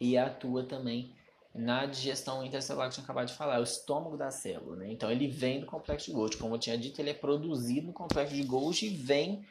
e 0.00 0.16
atua 0.16 0.62
também 0.64 1.12
na 1.56 1.86
digestão 1.86 2.44
intercelular 2.44 2.88
que 2.88 2.92
eu 2.92 2.94
tinha 2.96 3.04
acabado 3.04 3.28
de 3.28 3.34
falar, 3.34 3.56
é 3.56 3.60
o 3.60 3.64
estômago 3.64 4.16
da 4.16 4.30
célula. 4.30 4.76
Né? 4.76 4.92
Então 4.92 5.10
ele 5.10 5.26
vem 5.26 5.60
do 5.60 5.66
complexo 5.66 6.06
de 6.06 6.12
Golgi. 6.12 6.36
Como 6.36 6.54
eu 6.54 6.58
tinha 6.58 6.76
dito, 6.76 7.00
ele 7.00 7.10
é 7.10 7.14
produzido 7.14 7.88
no 7.88 7.92
complexo 7.92 8.34
de 8.34 8.42
Golgi 8.42 8.86
e 8.86 8.96
vem 8.96 9.44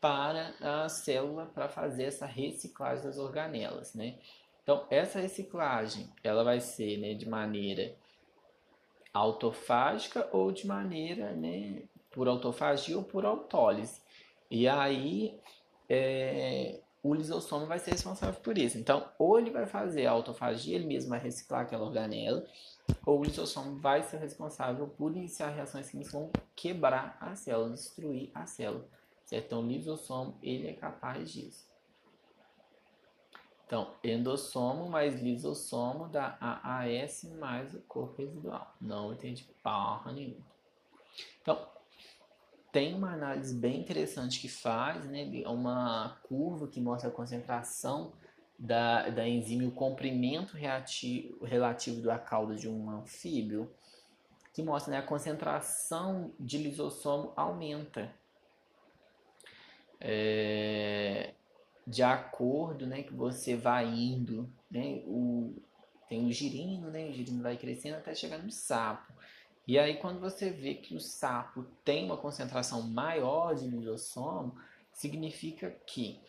para 0.00 0.54
a 0.60 0.88
célula 0.88 1.46
para 1.46 1.68
fazer 1.68 2.04
essa 2.04 2.26
reciclagem 2.26 3.04
das 3.04 3.18
organelas. 3.18 3.94
Né? 3.94 4.18
Então 4.62 4.86
essa 4.90 5.18
reciclagem 5.18 6.08
ela 6.22 6.44
vai 6.44 6.60
ser 6.60 6.98
né, 6.98 7.14
de 7.14 7.28
maneira 7.28 7.94
autofágica 9.12 10.28
ou 10.32 10.52
de 10.52 10.66
maneira 10.66 11.32
né, 11.32 11.82
por 12.10 12.28
autofagia 12.28 12.96
ou 12.96 13.02
por 13.02 13.24
autólise. 13.24 14.00
E 14.50 14.68
aí 14.68 15.40
é, 15.88 16.80
o 17.10 17.14
lisossomo 17.14 17.66
vai 17.66 17.78
ser 17.78 17.92
responsável 17.92 18.40
por 18.40 18.56
isso. 18.56 18.78
Então, 18.78 19.08
ou 19.18 19.38
ele 19.38 19.50
vai 19.50 19.66
fazer 19.66 20.06
a 20.06 20.12
autofagia, 20.12 20.76
ele 20.76 20.86
mesmo 20.86 21.10
vai 21.10 21.18
reciclar 21.18 21.62
aquela 21.62 21.84
organela, 21.84 22.44
ou 23.04 23.20
o 23.20 23.24
lisossomo 23.24 23.78
vai 23.78 24.02
ser 24.02 24.18
responsável 24.18 24.88
por 24.88 25.14
iniciar 25.16 25.48
reações 25.48 25.90
que 25.90 26.02
vão 26.04 26.30
quebrar 26.54 27.16
a 27.20 27.34
célula, 27.34 27.70
destruir 27.70 28.30
a 28.34 28.46
célula. 28.46 28.86
Certo? 29.24 29.46
Então, 29.46 29.62
o 29.62 29.66
lisossomo 29.66 30.38
ele 30.42 30.68
é 30.68 30.72
capaz 30.72 31.30
disso. 31.30 31.66
Então, 33.66 33.90
endossomo 34.04 34.88
mais 34.88 35.20
lisossomo 35.20 36.08
dá 36.08 36.38
AAS 36.40 37.24
mais 37.40 37.74
o 37.74 37.80
corpo 37.80 38.22
residual. 38.22 38.72
Não 38.80 39.12
entendi 39.12 39.44
porra 39.60 40.12
nenhuma. 40.12 40.46
Então, 41.42 41.66
tem 42.76 42.92
uma 42.92 43.14
análise 43.14 43.54
bem 43.54 43.80
interessante 43.80 44.38
que 44.38 44.50
faz, 44.50 45.06
né? 45.06 45.26
Uma 45.46 46.20
curva 46.24 46.68
que 46.68 46.78
mostra 46.78 47.08
a 47.08 47.10
concentração 47.10 48.12
da, 48.58 49.08
da 49.08 49.26
enzima 49.26 49.62
e 49.62 49.66
o 49.66 49.72
comprimento 49.72 50.58
reativo, 50.58 51.42
relativo 51.42 52.02
da 52.02 52.18
cauda 52.18 52.54
de 52.54 52.68
um 52.68 52.90
anfíbio, 52.90 53.72
que 54.52 54.62
mostra 54.62 54.92
né, 54.92 54.98
a 54.98 55.02
concentração 55.02 56.34
de 56.38 56.58
lisossomo 56.58 57.32
aumenta. 57.34 58.12
É, 59.98 61.32
de 61.86 62.02
acordo 62.02 62.86
né, 62.86 63.04
que 63.04 63.14
você 63.14 63.56
vai 63.56 63.86
indo, 63.86 64.52
né, 64.70 65.02
o, 65.06 65.54
tem 66.10 66.26
o 66.26 66.30
girino, 66.30 66.90
né, 66.90 67.08
o 67.08 67.12
girino 67.14 67.42
vai 67.42 67.56
crescendo 67.56 67.96
até 67.96 68.14
chegar 68.14 68.36
no 68.36 68.50
sapo. 68.50 69.15
E 69.66 69.78
aí 69.78 69.96
quando 69.96 70.20
você 70.20 70.50
vê 70.50 70.74
que 70.74 70.94
o 70.94 71.00
sapo 71.00 71.64
tem 71.84 72.04
uma 72.04 72.16
concentração 72.16 72.82
maior 72.82 73.54
de 73.54 73.66
lisossomo, 73.66 74.56
significa 74.92 75.70
que 75.86 76.20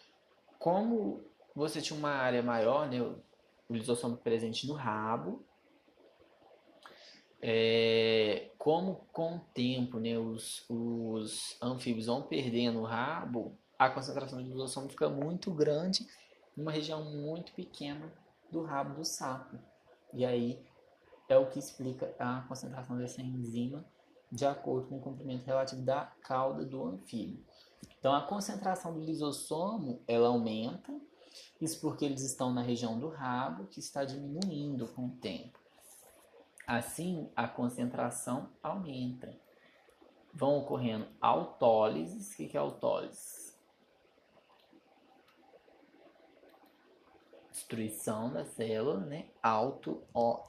como 0.58 1.24
você 1.56 1.82
tinha 1.82 1.98
uma 1.98 2.12
área 2.12 2.41
maior, 2.41 2.89
né, 2.89 3.01
o 3.01 3.74
lisossomo 3.74 4.17
presente 4.17 4.67
no 4.67 4.74
rabo, 4.74 5.46
é, 7.41 8.50
como 8.58 9.08
com 9.12 9.36
o 9.36 9.39
tempo 9.53 10.00
né, 10.00 10.17
os, 10.17 10.65
os 10.67 11.58
anfíbios 11.62 12.08
vão 12.08 12.24
perdendo 12.24 12.79
o 12.79 12.86
rabo, 12.86 13.56
a 13.77 13.89
concentração 13.89 14.41
de 14.41 14.50
lisossomo 14.50 14.89
fica 14.89 15.08
muito 15.08 15.51
grande 15.51 16.08
numa 16.56 16.72
região 16.72 17.03
muito 17.03 17.53
pequena 17.53 18.12
do 18.51 18.63
rabo 18.63 18.96
do 18.96 19.06
sapo. 19.06 19.58
E 20.13 20.25
aí 20.25 20.60
é 21.28 21.38
o 21.38 21.50
que 21.50 21.60
explica 21.60 22.14
a 22.20 22.42
concentração 22.48 22.98
dessa 22.98 23.22
enzima 23.22 23.86
de 24.32 24.46
acordo 24.46 24.88
com 24.88 24.98
o 24.98 25.02
comprimento 25.02 25.46
relativo 25.46 25.82
da 25.82 26.06
cauda 26.22 26.66
do 26.66 26.84
anfíbio. 26.86 27.44
Então 28.00 28.14
a 28.14 28.22
concentração 28.22 28.94
do 28.94 29.00
lisossomo 29.00 30.02
ela 30.08 30.28
aumenta 30.28 30.94
isso 31.62 31.82
porque 31.82 32.06
eles 32.06 32.22
estão 32.22 32.54
na 32.54 32.62
região 32.62 33.00
do 33.00 33.10
rabo, 33.10 33.68
que 33.68 33.80
está 33.80 34.04
diminuindo 34.04 34.88
com 34.90 35.08
o 35.08 35.18
tempo. 35.18 35.60
Assim, 36.66 37.30
a 37.36 37.48
concentração 37.48 38.50
aumenta. 38.62 39.34
Vão 40.34 40.60
ocorrendo 40.60 41.08
autólises. 41.20 42.34
O 42.34 42.36
que 42.36 42.56
é 42.56 42.60
autólise? 42.60 43.47
Destruição 47.68 48.32
da 48.32 48.46
célula, 48.46 49.02
né? 49.02 49.26
Auto, 49.44 50.02
ó? 50.14 50.48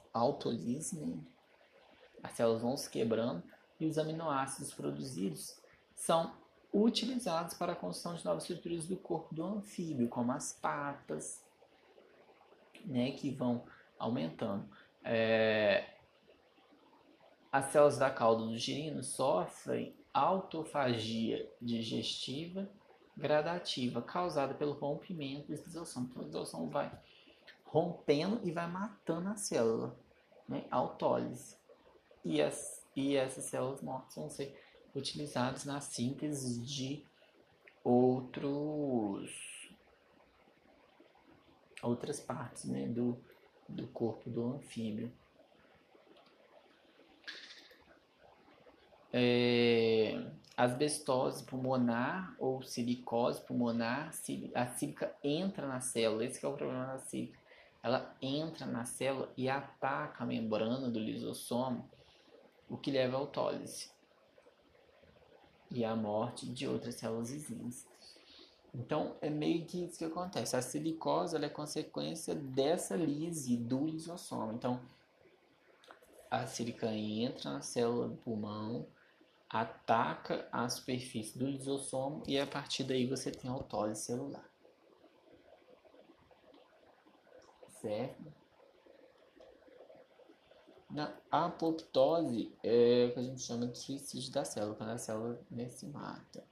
As 2.23 2.31
células 2.31 2.61
vão 2.61 2.77
se 2.77 2.89
quebrando 2.89 3.43
e 3.77 3.85
os 3.85 3.97
aminoácidos 3.97 4.73
produzidos 4.73 5.59
são 5.93 6.33
utilizados 6.73 7.55
para 7.55 7.73
a 7.73 7.75
construção 7.75 8.15
de 8.15 8.23
novas 8.23 8.43
estruturas 8.43 8.87
do 8.87 8.95
corpo 8.95 9.35
do 9.35 9.43
anfíbio, 9.43 10.07
como 10.07 10.31
as 10.31 10.53
patas, 10.53 11.43
né, 12.85 13.11
que 13.11 13.29
vão 13.29 13.65
aumentando. 13.97 14.65
É... 15.03 15.95
As 17.51 17.65
células 17.65 17.97
da 17.97 18.09
cauda 18.09 18.45
do 18.45 18.57
girino 18.57 19.03
sofrem 19.03 19.93
autofagia 20.13 21.51
digestiva 21.61 22.69
gradativa 23.19 24.01
causada 24.01 24.53
pelo 24.53 24.71
rompimento 24.71 25.47
do 25.47 25.53
exossomo. 25.53 26.07
Então, 26.09 26.23
o 26.23 26.25
exossomo 26.25 26.69
vai 26.69 26.89
rompendo 27.71 28.41
e 28.43 28.51
vai 28.51 28.67
matando 28.67 29.29
a 29.29 29.35
célula, 29.35 29.95
né? 30.47 30.65
autólise. 30.71 31.55
E, 32.25 32.41
as, 32.41 32.83
e 32.95 33.15
essas 33.15 33.45
células 33.45 33.81
mortas 33.81 34.15
vão 34.15 34.29
ser 34.29 34.59
utilizados 34.95 35.65
na 35.65 35.79
síntese 35.79 36.59
de 36.61 37.05
outros 37.83 39.29
outras 41.81 42.19
partes 42.19 42.65
né, 42.65 42.87
do, 42.87 43.17
do 43.67 43.87
corpo 43.87 44.29
do 44.29 44.55
anfíbio. 44.55 45.13
É, 49.13 50.29
asbestose 50.57 51.45
pulmonar 51.45 52.35
ou 52.37 52.61
silicose 52.61 53.41
pulmonar, 53.41 54.11
a 54.53 54.67
sílica 54.67 55.15
entra 55.23 55.65
na 55.65 55.79
célula, 55.79 56.25
esse 56.25 56.45
é 56.45 56.47
o 56.47 56.53
problema 56.53 56.85
da 56.85 56.99
sílica. 56.99 57.38
Ela 57.81 58.15
entra 58.21 58.65
na 58.65 58.85
célula 58.85 59.31
e 59.37 59.49
ataca 59.49 60.23
a 60.23 60.27
membrana 60.27 60.89
do 60.89 60.99
lisossomo, 60.99 61.89
o 62.69 62.77
que 62.77 62.91
leva 62.91 63.17
à 63.17 63.19
autólise 63.19 63.89
e 65.71 65.85
a 65.85 65.95
morte 65.95 66.47
de 66.47 66.67
outras 66.67 66.95
células 66.95 67.31
vizinhas. 67.31 67.87
Então, 68.73 69.15
é 69.21 69.29
meio 69.29 69.65
que 69.65 69.83
isso 69.83 69.97
que 69.97 70.05
acontece. 70.05 70.55
A 70.55 70.61
silicose 70.61 71.35
é 71.35 71.49
consequência 71.49 72.35
dessa 72.35 72.95
lise 72.95 73.57
do 73.57 73.85
lisossomo. 73.85 74.53
Então, 74.53 74.79
a 76.29 76.45
sílica 76.45 76.87
entra 76.87 77.53
na 77.53 77.61
célula 77.61 78.07
do 78.07 78.17
pulmão, 78.17 78.85
ataca 79.49 80.47
a 80.51 80.69
superfície 80.69 81.37
do 81.37 81.47
lisossomo 81.47 82.23
e 82.27 82.39
a 82.39 82.45
partir 82.45 82.83
daí 82.83 83.07
você 83.07 83.31
tem 83.31 83.49
autólise 83.49 84.03
celular. 84.03 84.48
Certo? 87.81 88.33
Na 90.89 91.15
apoptose 91.29 92.51
é 92.63 93.05
o 93.05 93.13
que 93.13 93.19
a 93.19 93.23
gente 93.23 93.41
chama 93.41 93.67
de 93.67 93.77
suicídio 93.77 94.33
da 94.33 94.43
célula, 94.43 94.75
quando 94.75 94.89
a 94.89 94.97
célula 94.97 95.39
né, 95.51 95.69
se 95.69 95.85
mata. 95.85 96.43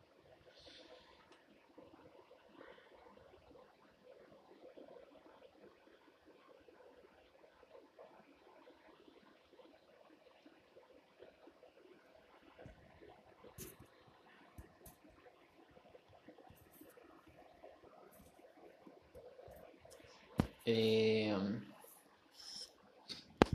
É... 20.67 21.33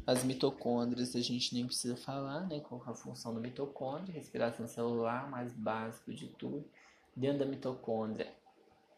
As 0.07 0.25
mitocôndrias 0.25 1.15
a 1.15 1.21
gente 1.21 1.55
nem 1.55 1.67
precisa 1.67 1.95
falar, 1.95 2.49
né? 2.49 2.61
Qual 2.61 2.83
é 2.87 2.91
a 2.91 2.95
função 2.95 3.35
da 3.35 3.41
mitocôndria, 3.41 4.15
respiração 4.15 4.67
celular, 4.67 5.31
mais 5.31 5.53
básico 5.53 6.13
de 6.13 6.27
tudo. 6.29 6.65
Dentro 7.15 7.41
da 7.41 7.45
mitocôndria 7.45 8.33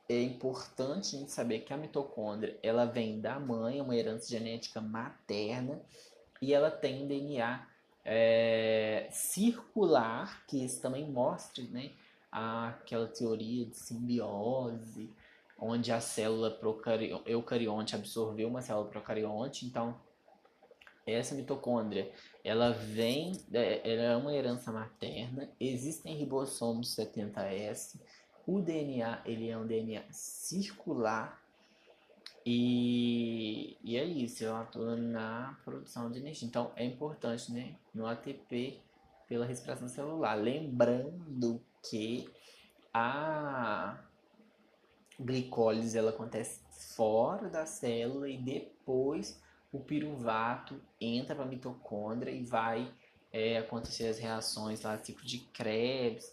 é 0.08 0.22
importante 0.22 1.16
a 1.16 1.18
gente 1.18 1.32
saber 1.32 1.60
que 1.60 1.72
a 1.72 1.76
mitocôndria 1.76 2.58
ela 2.62 2.84
vem 2.84 3.20
da 3.20 3.40
mãe, 3.40 3.78
é 3.78 3.82
uma 3.82 3.96
herança 3.96 4.28
genética 4.28 4.80
materna 4.80 5.80
e 6.40 6.52
ela 6.52 6.70
tem 6.70 7.06
DNA 7.06 7.66
é, 8.04 9.08
circular, 9.10 10.44
que 10.46 10.62
isso 10.62 10.80
também 10.80 11.10
mostra, 11.10 11.64
né? 11.64 11.90
Aquela 12.30 13.06
teoria 13.06 13.64
de 13.64 13.76
simbiose, 13.76 15.10
onde 15.58 15.92
a 15.92 16.00
célula 16.00 16.58
eucarionte 17.26 17.94
absorveu 17.94 18.48
uma 18.48 18.60
célula 18.60 18.88
procarionte, 18.88 19.66
então 19.66 19.96
essa 21.06 21.34
mitocôndria, 21.34 22.10
ela 22.42 22.70
vem, 22.70 23.32
é, 23.52 23.92
ela 23.92 24.02
é 24.02 24.16
uma 24.16 24.34
herança 24.34 24.72
materna, 24.72 25.50
existem 25.60 26.16
ribossomos 26.16 26.96
70S, 26.96 28.00
o 28.46 28.60
DNA, 28.60 29.22
ele 29.24 29.48
é 29.48 29.56
um 29.56 29.66
DNA 29.66 30.02
circular, 30.10 31.42
e, 32.46 33.78
e 33.82 33.96
é 33.96 34.04
isso, 34.04 34.44
ela 34.44 34.62
atua 34.62 34.96
na 34.96 35.58
produção 35.64 36.10
de 36.10 36.18
energia. 36.18 36.46
Então, 36.46 36.70
é 36.76 36.84
importante, 36.84 37.50
né, 37.50 37.74
no 37.94 38.06
ATP, 38.06 38.82
pela 39.26 39.46
respiração 39.46 39.88
celular. 39.88 40.34
Lembrando 40.34 41.60
que 41.88 42.28
a 42.92 43.98
glicólise, 45.20 45.96
ela 45.96 46.10
acontece 46.10 46.60
fora 46.96 47.48
da 47.48 47.66
célula 47.66 48.28
e 48.28 48.36
depois 48.36 49.40
o 49.72 49.80
piruvato 49.80 50.80
entra 51.00 51.34
para 51.34 51.44
a 51.44 51.48
mitocôndria 51.48 52.32
e 52.32 52.44
vai 52.44 52.92
é, 53.32 53.58
acontecer 53.58 54.06
as 54.06 54.18
reações 54.18 54.82
lá, 54.82 54.96
ciclo 55.02 55.24
de 55.24 55.38
Krebs, 55.38 56.32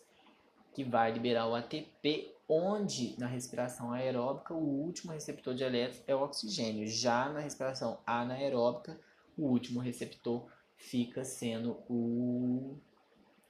que 0.74 0.84
vai 0.84 1.12
liberar 1.12 1.48
o 1.48 1.56
ATP, 1.56 2.36
onde 2.48 3.16
na 3.20 3.28
respiração 3.28 3.92
aeróbica 3.92 4.54
o 4.54 4.84
último 4.84 5.12
receptor 5.12 5.56
de 5.56 5.64
elétrons 5.64 6.04
é 6.06 6.16
o 6.16 6.22
oxigênio. 6.22 6.88
Já 6.88 7.30
na 7.30 7.40
respiração 7.40 7.98
anaeróbica, 8.06 9.00
o 9.38 9.48
último 9.48 9.80
receptor 9.80 10.48
fica 10.76 11.24
sendo 11.24 11.78
o, 11.90 12.78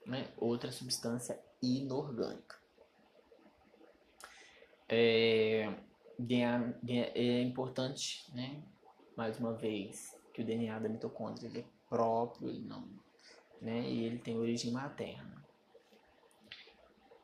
né, 0.06 0.28
outra 0.36 0.72
substância 0.72 1.38
inorgânica. 1.62 2.61
É, 4.94 5.72
é 7.14 7.40
importante, 7.40 8.30
né? 8.34 8.62
Mais 9.16 9.38
uma 9.38 9.54
vez, 9.54 10.20
que 10.34 10.42
o 10.42 10.44
DNA 10.44 10.78
da 10.78 10.88
mitocôndria 10.88 11.60
é 11.60 11.64
próprio, 11.88 12.50
ele 12.50 12.60
não, 12.60 12.86
né? 13.58 13.80
E 13.88 14.04
ele 14.04 14.18
tem 14.18 14.36
origem 14.38 14.70
materna. 14.70 15.42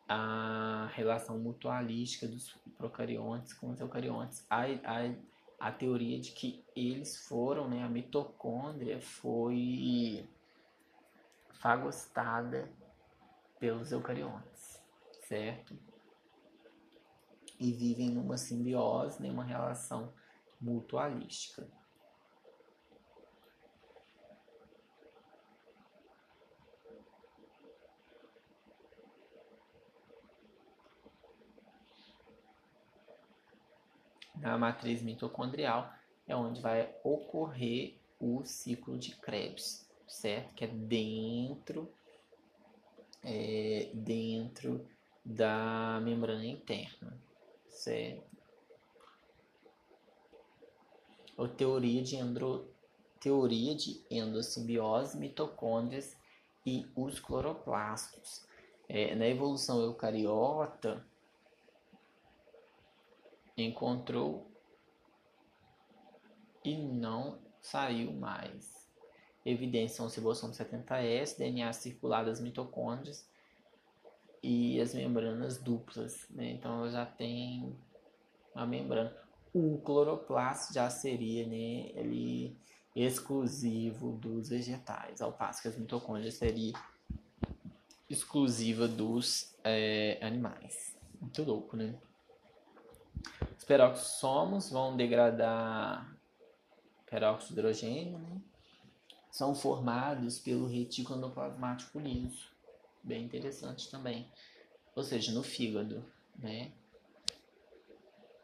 A 0.09 0.91
relação 0.95 1.39
mutualística 1.39 2.27
dos 2.27 2.57
procariontes 2.79 3.53
com 3.53 3.69
os 3.69 3.81
eucariontes. 3.81 4.47
A, 4.49 4.63
a, 4.63 5.69
a 5.69 5.71
teoria 5.71 6.19
de 6.19 6.33
que 6.33 6.65
eles 6.75 7.19
foram, 7.27 7.69
né? 7.69 7.83
A 7.83 7.89
mitocôndria 7.91 8.99
foi 8.99 10.27
fagostada 11.51 12.73
pelos 13.61 13.93
eucariontes, 13.93 14.83
certo? 15.27 15.88
E 17.59 17.73
vivem 17.73 18.11
numa 18.11 18.37
simbiose, 18.37 19.23
numa 19.23 19.45
relação 19.45 20.13
mutualística. 20.61 21.67
Na 34.37 34.57
matriz 34.57 35.03
mitocondrial 35.03 35.93
é 36.27 36.37
onde 36.37 36.61
vai 36.61 36.95
ocorrer 37.03 37.99
o 38.21 38.45
ciclo 38.45 38.97
de 38.97 39.17
Krebs, 39.17 39.89
certo? 40.07 40.55
Que 40.55 40.65
é 40.65 40.69
dentro 40.69 41.93
é, 43.23 43.91
dentro 43.93 44.87
da 45.25 46.01
membrana 46.03 46.47
interna, 46.47 47.21
certo? 47.79 48.27
Ou 51.37 51.49
teoria 51.49 52.03
de, 52.03 52.17
endro, 52.17 52.69
teoria 53.21 53.75
de 53.75 54.05
endossimbiose, 54.11 55.17
mitocôndrias 55.17 56.17
e 56.67 56.85
os 56.97 57.21
cloroplastos. 57.21 58.47
É, 58.89 59.15
na 59.15 59.27
evolução 59.27 59.81
eucariota, 59.83 61.07
encontrou 63.57 64.51
e 66.65 66.77
não 66.77 67.39
saiu 67.61 68.13
mais 68.13 68.79
evidênciam 69.45 70.07
o 70.07 70.11
cibossomo 70.11 70.53
70S, 70.53 71.39
DNA 71.39 71.73
circular 71.73 72.25
das 72.25 72.41
mitocôndrias 72.41 73.27
e 74.43 74.81
as 74.81 74.95
membranas 74.95 75.59
duplas, 75.59 76.27
né? 76.31 76.53
Então 76.53 76.79
ela 76.79 76.91
já 76.91 77.07
tem 77.07 77.77
a 78.55 78.67
membrana. 78.67 79.15
O 79.53 79.79
cloroplasto 79.79 80.75
já 80.75 80.89
seria, 80.91 81.47
né, 81.47 81.91
ele 81.95 82.57
exclusivo 82.95 84.13
dos 84.13 84.49
vegetais, 84.49 85.21
ao 85.21 85.33
passo 85.33 85.63
que 85.63 85.69
as 85.69 85.77
mitocôndrias 85.79 86.35
seria 86.35 86.73
exclusiva 88.09 88.89
dos 88.89 89.55
é, 89.63 90.19
animais. 90.21 90.97
Muito 91.21 91.43
louco, 91.43 91.77
né? 91.77 91.95
Os 93.57 93.65
peroxissomos 93.65 94.71
vão 94.71 94.97
degradar 94.97 96.17
peróxido 97.07 97.55
de 97.55 97.61
hidrogênio, 97.61 98.19
né? 98.19 98.41
são 99.31 99.55
formados 99.55 100.39
pelo 100.39 100.67
retículo 100.67 101.19
endoplasmático 101.19 101.99
liso. 101.99 102.48
Bem 103.09 103.25
interessante 103.25 103.91
também. 103.91 104.31
Ou 104.95 105.03
seja, 105.03 105.33
no 105.33 105.43
fígado, 105.43 106.05
né? 106.39 106.73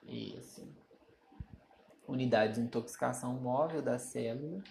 Isso. 0.07 0.67
Unidade 2.09 2.55
de 2.55 2.61
intoxicação 2.63 3.35
móvel 3.35 3.83
da 3.83 3.99
célula, 3.99 4.65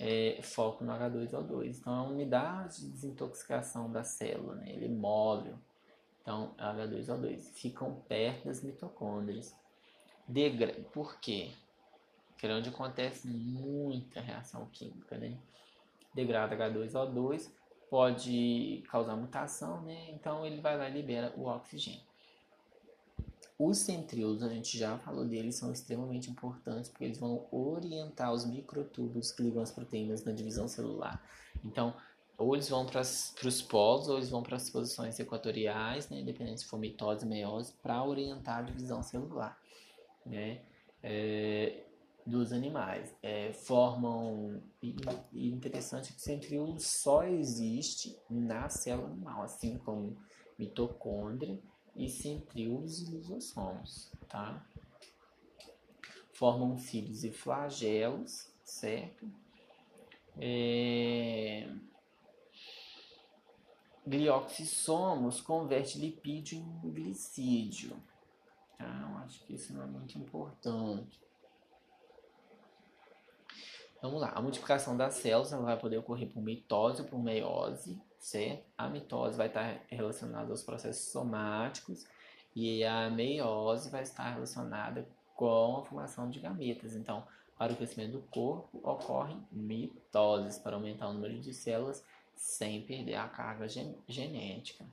é, 0.00 0.40
foco 0.42 0.82
no 0.82 0.92
H2O2. 0.92 1.78
Então, 1.78 1.94
é 1.94 1.98
a 1.98 2.10
unidade 2.10 2.80
de 2.80 2.90
desintoxicação 2.90 3.88
da 3.92 4.02
célula, 4.02 4.56
né? 4.56 4.72
Ele 4.72 4.86
é 4.86 4.88
móvel. 4.88 5.56
Então, 6.20 6.52
H2O2. 6.58 7.52
Ficam 7.54 8.00
perto 8.08 8.46
das 8.46 8.64
mitocôndrias. 8.64 9.54
Degra... 10.26 10.72
Por 10.92 11.20
quê? 11.20 11.52
que 12.36 12.46
é 12.46 12.54
onde 12.54 12.70
acontece 12.70 13.28
muita 13.28 14.18
reação 14.18 14.66
química, 14.72 15.18
né? 15.18 15.38
Degrada 16.14 16.56
H2O2, 16.56 17.52
pode 17.90 18.84
causar 18.88 19.16
mutação, 19.16 19.82
né? 19.82 20.10
Então 20.12 20.46
ele 20.46 20.60
vai 20.60 20.78
lá 20.78 20.88
e 20.88 20.92
libera 20.92 21.34
o 21.36 21.46
oxigênio. 21.46 22.00
Os 23.58 23.78
centríolos, 23.78 24.42
a 24.42 24.48
gente 24.48 24.78
já 24.78 24.96
falou 24.98 25.26
deles, 25.26 25.56
são 25.56 25.70
extremamente 25.70 26.30
importantes 26.30 26.88
porque 26.88 27.04
eles 27.04 27.18
vão 27.18 27.46
orientar 27.50 28.32
os 28.32 28.46
microtúbulos 28.46 29.32
que 29.32 29.42
ligam 29.42 29.62
as 29.62 29.70
proteínas 29.70 30.24
na 30.24 30.32
divisão 30.32 30.66
celular. 30.66 31.22
Então, 31.62 31.94
ou 32.38 32.54
eles 32.54 32.70
vão 32.70 32.86
para 32.86 33.02
os 33.02 33.60
polos, 33.60 34.08
ou 34.08 34.16
eles 34.16 34.30
vão 34.30 34.42
para 34.42 34.56
as 34.56 34.70
posições 34.70 35.20
equatoriais, 35.20 36.08
né, 36.08 36.20
independente 36.20 36.60
se 36.60 36.66
for 36.66 36.78
mitose, 36.78 37.26
meiose, 37.26 37.74
para 37.82 38.02
orientar 38.02 38.60
a 38.60 38.62
divisão 38.62 39.02
celular. 39.02 39.60
Né? 40.24 40.62
É, 41.02 41.82
dos 42.30 42.52
animais. 42.52 43.14
É, 43.22 43.52
formam. 43.52 44.62
E, 44.82 44.96
interessante 45.48 46.12
é 46.12 46.14
que 46.14 46.22
centríolo 46.22 46.78
só 46.78 47.24
existe 47.24 48.16
na 48.30 48.68
célula 48.68 49.08
animal, 49.08 49.42
assim 49.42 49.76
como 49.78 50.16
mitocôndria 50.58 51.58
e 51.96 52.08
centríolos 52.08 53.00
e 53.00 53.10
lisossomos, 53.10 54.10
tá? 54.28 54.64
Formam 56.32 56.78
cílios 56.78 57.24
e 57.24 57.30
flagelos, 57.30 58.48
certo? 58.64 59.28
É... 60.38 61.68
Glioxissomos 64.06 65.40
converte 65.40 65.98
lipídio 65.98 66.58
em 66.58 66.90
glicídio. 66.90 67.94
Então, 68.74 69.18
acho 69.18 69.44
que 69.44 69.54
isso 69.54 69.74
não 69.74 69.82
é 69.82 69.86
muito 69.86 70.18
importante. 70.18 71.20
Vamos 74.02 74.22
lá, 74.22 74.32
a 74.34 74.40
multiplicação 74.40 74.96
das 74.96 75.14
células 75.14 75.52
ela 75.52 75.62
vai 75.62 75.78
poder 75.78 75.98
ocorrer 75.98 76.26
por 76.26 76.42
mitose 76.42 77.02
ou 77.02 77.08
por 77.08 77.22
meiose, 77.22 78.00
certo? 78.18 78.64
A 78.76 78.88
mitose 78.88 79.36
vai 79.36 79.48
estar 79.48 79.78
relacionada 79.88 80.50
aos 80.50 80.62
processos 80.62 81.12
somáticos 81.12 82.06
e 82.56 82.82
a 82.82 83.10
meiose 83.10 83.90
vai 83.90 84.02
estar 84.02 84.30
relacionada 84.30 85.06
com 85.34 85.76
a 85.76 85.84
formação 85.84 86.30
de 86.30 86.40
gametas. 86.40 86.96
Então, 86.96 87.26
para 87.58 87.74
o 87.74 87.76
crescimento 87.76 88.12
do 88.12 88.22
corpo, 88.22 88.80
ocorrem 88.82 89.38
mitoses 89.52 90.58
para 90.58 90.76
aumentar 90.76 91.08
o 91.08 91.12
número 91.12 91.38
de 91.38 91.52
células 91.52 92.02
sem 92.34 92.80
perder 92.82 93.16
a 93.16 93.28
carga 93.28 93.68
gen 93.68 93.94
genética. 94.08 94.86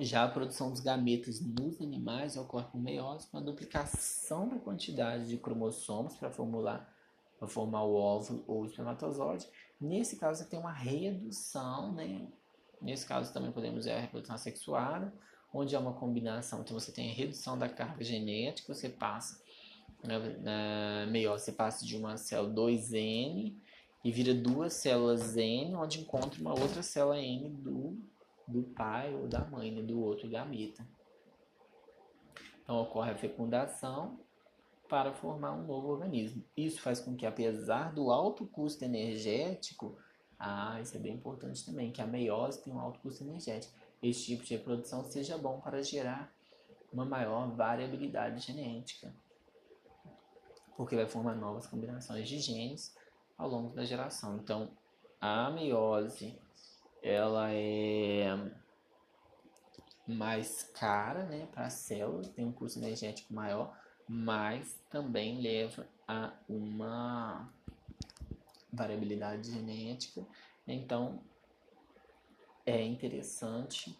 Já 0.00 0.24
a 0.24 0.28
produção 0.28 0.70
dos 0.70 0.80
gametas 0.80 1.40
nos 1.40 1.78
animais 1.80 2.38
ocorre 2.38 2.64
por 2.72 2.80
meiose, 2.80 3.28
com 3.28 3.36
a 3.36 3.40
duplicação 3.40 4.48
da 4.48 4.58
quantidade 4.58 5.28
de 5.28 5.36
cromossomos 5.36 6.16
para 6.16 6.30
formular 6.30 6.93
formar 7.48 7.84
o 7.84 7.94
óvulo 7.94 8.44
ou 8.46 8.62
o 8.62 8.66
espermatozoide. 8.66 9.48
Nesse 9.80 10.16
caso, 10.16 10.42
você 10.42 10.48
tem 10.48 10.58
uma 10.58 10.72
redução, 10.72 11.92
né? 11.92 12.28
Nesse 12.80 13.06
caso, 13.06 13.32
também 13.32 13.52
podemos 13.52 13.84
ver 13.84 13.92
a 13.92 14.00
reprodução 14.00 14.36
sexuada, 14.36 15.12
onde 15.52 15.74
há 15.74 15.80
uma 15.80 15.94
combinação. 15.94 16.60
Então, 16.60 16.78
você 16.78 16.92
tem 16.92 17.10
a 17.10 17.14
redução 17.14 17.58
da 17.58 17.68
carga 17.68 18.04
genética, 18.04 18.74
você 18.74 18.88
passa, 18.88 19.42
na, 20.02 21.06
meiose, 21.06 21.44
você 21.44 21.52
passa 21.52 21.84
de 21.84 21.96
uma 21.96 22.16
célula 22.16 22.54
2N 22.54 23.56
e 24.04 24.12
vira 24.12 24.34
duas 24.34 24.74
células 24.74 25.36
N, 25.36 25.74
onde 25.76 26.00
encontra 26.00 26.40
uma 26.40 26.50
outra 26.50 26.82
célula 26.82 27.18
N 27.18 27.48
do, 27.48 27.98
do 28.46 28.62
pai 28.74 29.14
ou 29.14 29.26
da 29.26 29.44
mãe, 29.44 29.70
né? 29.70 29.82
do 29.82 29.98
outro 30.00 30.28
gameta. 30.28 30.86
Então, 32.62 32.80
ocorre 32.80 33.12
a 33.12 33.16
fecundação 33.16 34.23
para 34.88 35.12
formar 35.12 35.52
um 35.52 35.66
novo 35.66 35.88
organismo. 35.88 36.44
Isso 36.56 36.80
faz 36.80 37.00
com 37.00 37.16
que, 37.16 37.26
apesar 37.26 37.92
do 37.92 38.10
alto 38.10 38.46
custo 38.46 38.84
energético, 38.84 39.96
ah, 40.38 40.78
isso 40.80 40.96
é 40.96 41.00
bem 41.00 41.14
importante 41.14 41.64
também, 41.64 41.90
que 41.90 42.02
a 42.02 42.06
meiose 42.06 42.62
tem 42.62 42.72
um 42.72 42.78
alto 42.78 43.00
custo 43.00 43.24
energético. 43.24 43.72
Esse 44.02 44.26
tipo 44.26 44.44
de 44.44 44.56
reprodução 44.56 45.02
seja 45.04 45.38
bom 45.38 45.60
para 45.60 45.82
gerar 45.82 46.32
uma 46.92 47.04
maior 47.04 47.50
variabilidade 47.50 48.40
genética, 48.40 49.12
porque 50.76 50.94
vai 50.94 51.06
formar 51.06 51.34
novas 51.34 51.66
combinações 51.66 52.28
de 52.28 52.38
genes 52.38 52.94
ao 53.36 53.48
longo 53.48 53.74
da 53.74 53.84
geração. 53.84 54.36
Então, 54.36 54.70
a 55.20 55.50
meiose 55.50 56.38
ela 57.02 57.52
é 57.52 58.28
mais 60.06 60.62
cara 60.74 61.24
né, 61.24 61.48
para 61.52 61.66
a 61.66 61.70
célula, 61.70 62.28
tem 62.28 62.44
um 62.44 62.52
custo 62.52 62.78
energético 62.78 63.32
maior, 63.32 63.76
mas 64.08 64.78
também 64.90 65.40
leva 65.40 65.88
a 66.06 66.32
uma 66.48 67.52
variabilidade 68.72 69.50
genética. 69.50 70.26
Então, 70.66 71.22
é 72.66 72.82
interessante, 72.82 73.98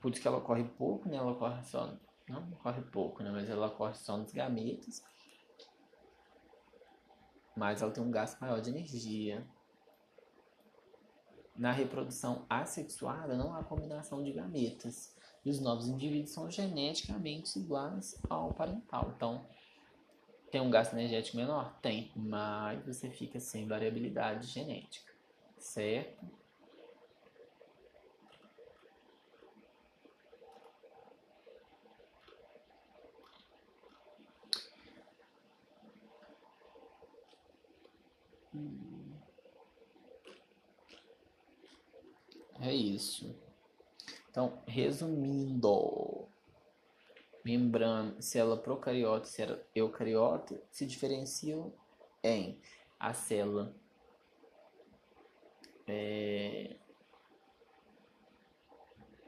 por 0.00 0.12
isso 0.12 0.20
que 0.20 0.28
ela 0.28 0.38
ocorre 0.38 0.64
pouco, 0.64 1.08
né? 1.08 1.16
ela 1.16 1.32
ocorre 1.32 1.62
só 1.64 1.96
não 2.28 2.52
ocorre 2.52 2.82
pouco, 2.82 3.22
né? 3.22 3.30
Mas 3.30 3.48
ela 3.48 3.68
ocorre 3.68 3.94
só 3.94 4.16
nos 4.16 4.32
gametas. 4.32 5.02
Mas 7.56 7.82
ela 7.82 7.90
tem 7.90 8.02
um 8.02 8.10
gasto 8.10 8.38
maior 8.38 8.60
de 8.60 8.70
energia. 8.70 9.46
Na 11.56 11.72
reprodução 11.72 12.46
assexuada 12.48 13.36
não 13.36 13.54
há 13.54 13.64
combinação 13.64 14.22
de 14.22 14.32
gametas. 14.32 15.16
Os 15.48 15.60
novos 15.60 15.88
indivíduos 15.88 16.30
são 16.30 16.50
geneticamente 16.50 17.58
iguais 17.58 18.20
ao 18.28 18.52
parental. 18.52 19.12
Então, 19.16 19.46
tem 20.50 20.60
um 20.60 20.70
gasto 20.70 20.92
energético 20.92 21.36
menor? 21.36 21.78
Tem, 21.80 22.12
mas 22.14 22.84
você 22.84 23.08
fica 23.10 23.40
sem 23.40 23.66
variabilidade 23.66 24.46
genética, 24.46 25.12
certo? 25.58 26.26
É 42.60 42.74
isso. 42.74 43.47
Então, 44.38 44.62
resumindo, 44.68 46.28
membrana, 47.44 48.22
célula 48.22 48.56
procariota 48.56 49.26
e 49.26 49.32
célula 49.32 49.66
eucariota 49.74 50.62
se 50.70 50.86
diferenciam 50.86 51.74
em 52.22 52.60
a 53.00 53.12
célula 53.12 53.74
é, 55.88 56.76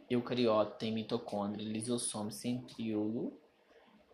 eucariota 0.09 0.77
tem 0.77 0.93
mitocôndria, 0.93 1.67
lisossomo, 1.67 2.31
centríolo, 2.31 3.37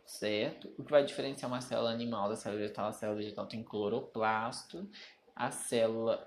certo? 0.06 0.72
O 0.78 0.82
que 0.82 0.90
vai 0.90 1.04
diferenciar 1.04 1.50
uma 1.50 1.60
célula 1.60 1.90
animal 1.90 2.30
da 2.30 2.36
célula 2.36 2.62
vegetal? 2.62 2.88
A 2.88 2.92
célula 2.92 3.18
vegetal 3.18 3.46
tem 3.46 3.62
cloroplasto, 3.62 4.88
a 5.34 5.50
célula 5.50 6.26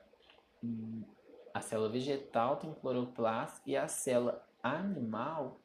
a 1.52 1.60
célula 1.60 1.90
vegetal 1.90 2.58
tem 2.58 2.72
cloroplasto 2.76 3.68
e 3.68 3.76
a 3.76 3.88
célula 3.88 4.48
animal 4.62 5.60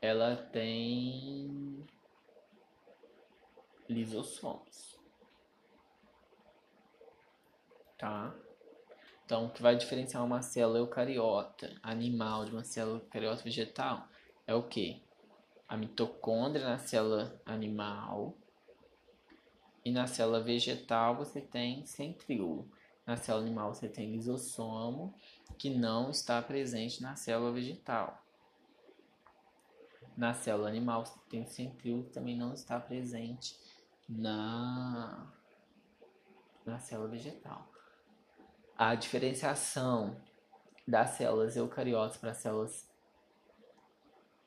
ela 0.00 0.36
tem 0.36 1.86
lisossomos. 3.88 4.98
Tá? 7.98 8.34
Então, 9.24 9.46
o 9.46 9.50
que 9.50 9.62
vai 9.62 9.76
diferenciar 9.76 10.24
uma 10.24 10.42
célula 10.42 10.78
eucariota 10.78 11.72
animal 11.82 12.44
de 12.44 12.52
uma 12.52 12.64
célula 12.64 12.98
eucariota 12.98 13.42
vegetal 13.42 14.08
é 14.46 14.54
o 14.54 14.62
que? 14.62 15.02
A 15.68 15.76
mitocôndria 15.76 16.64
na 16.64 16.78
célula 16.78 17.40
animal 17.44 18.34
e 19.84 19.92
na 19.92 20.06
célula 20.06 20.40
vegetal 20.40 21.16
você 21.16 21.40
tem 21.40 21.84
centríolo. 21.86 22.68
Na 23.06 23.16
célula 23.16 23.44
animal 23.44 23.74
você 23.74 23.88
tem 23.88 24.12
lisossomo, 24.12 25.14
que 25.58 25.70
não 25.70 26.10
está 26.10 26.40
presente 26.40 27.02
na 27.02 27.16
célula 27.16 27.52
vegetal. 27.52 28.22
Na 30.16 30.34
célula 30.34 30.68
animal 30.68 31.04
você 31.04 31.18
tem 31.28 31.46
centríolo, 31.46 32.04
que 32.04 32.10
também 32.10 32.36
não 32.36 32.52
está 32.52 32.78
presente 32.78 33.56
na, 34.08 35.32
na 36.64 36.78
célula 36.78 37.08
vegetal. 37.08 37.68
A 38.76 38.94
diferenciação 38.94 40.20
das 40.86 41.10
células 41.10 41.56
eucariotas 41.56 42.16
para 42.16 42.34
células 42.34 42.88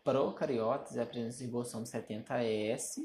procariotas 0.04 0.98
é 0.98 1.02
a 1.02 1.06
presença 1.06 1.38
de 1.38 1.46
ribossomo 1.46 1.86
70S 1.86 3.02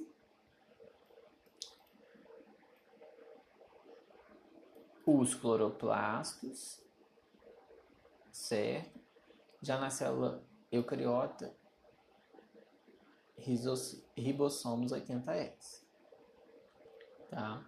os 5.11 5.35
cloroplastos, 5.35 6.83
certo? 8.31 9.01
Já 9.63 9.79
na 9.79 9.89
célula 9.89 10.45
eucariota, 10.71 11.51
ribossomos 14.15 14.93
80S, 14.93 15.83
tá? 17.31 17.67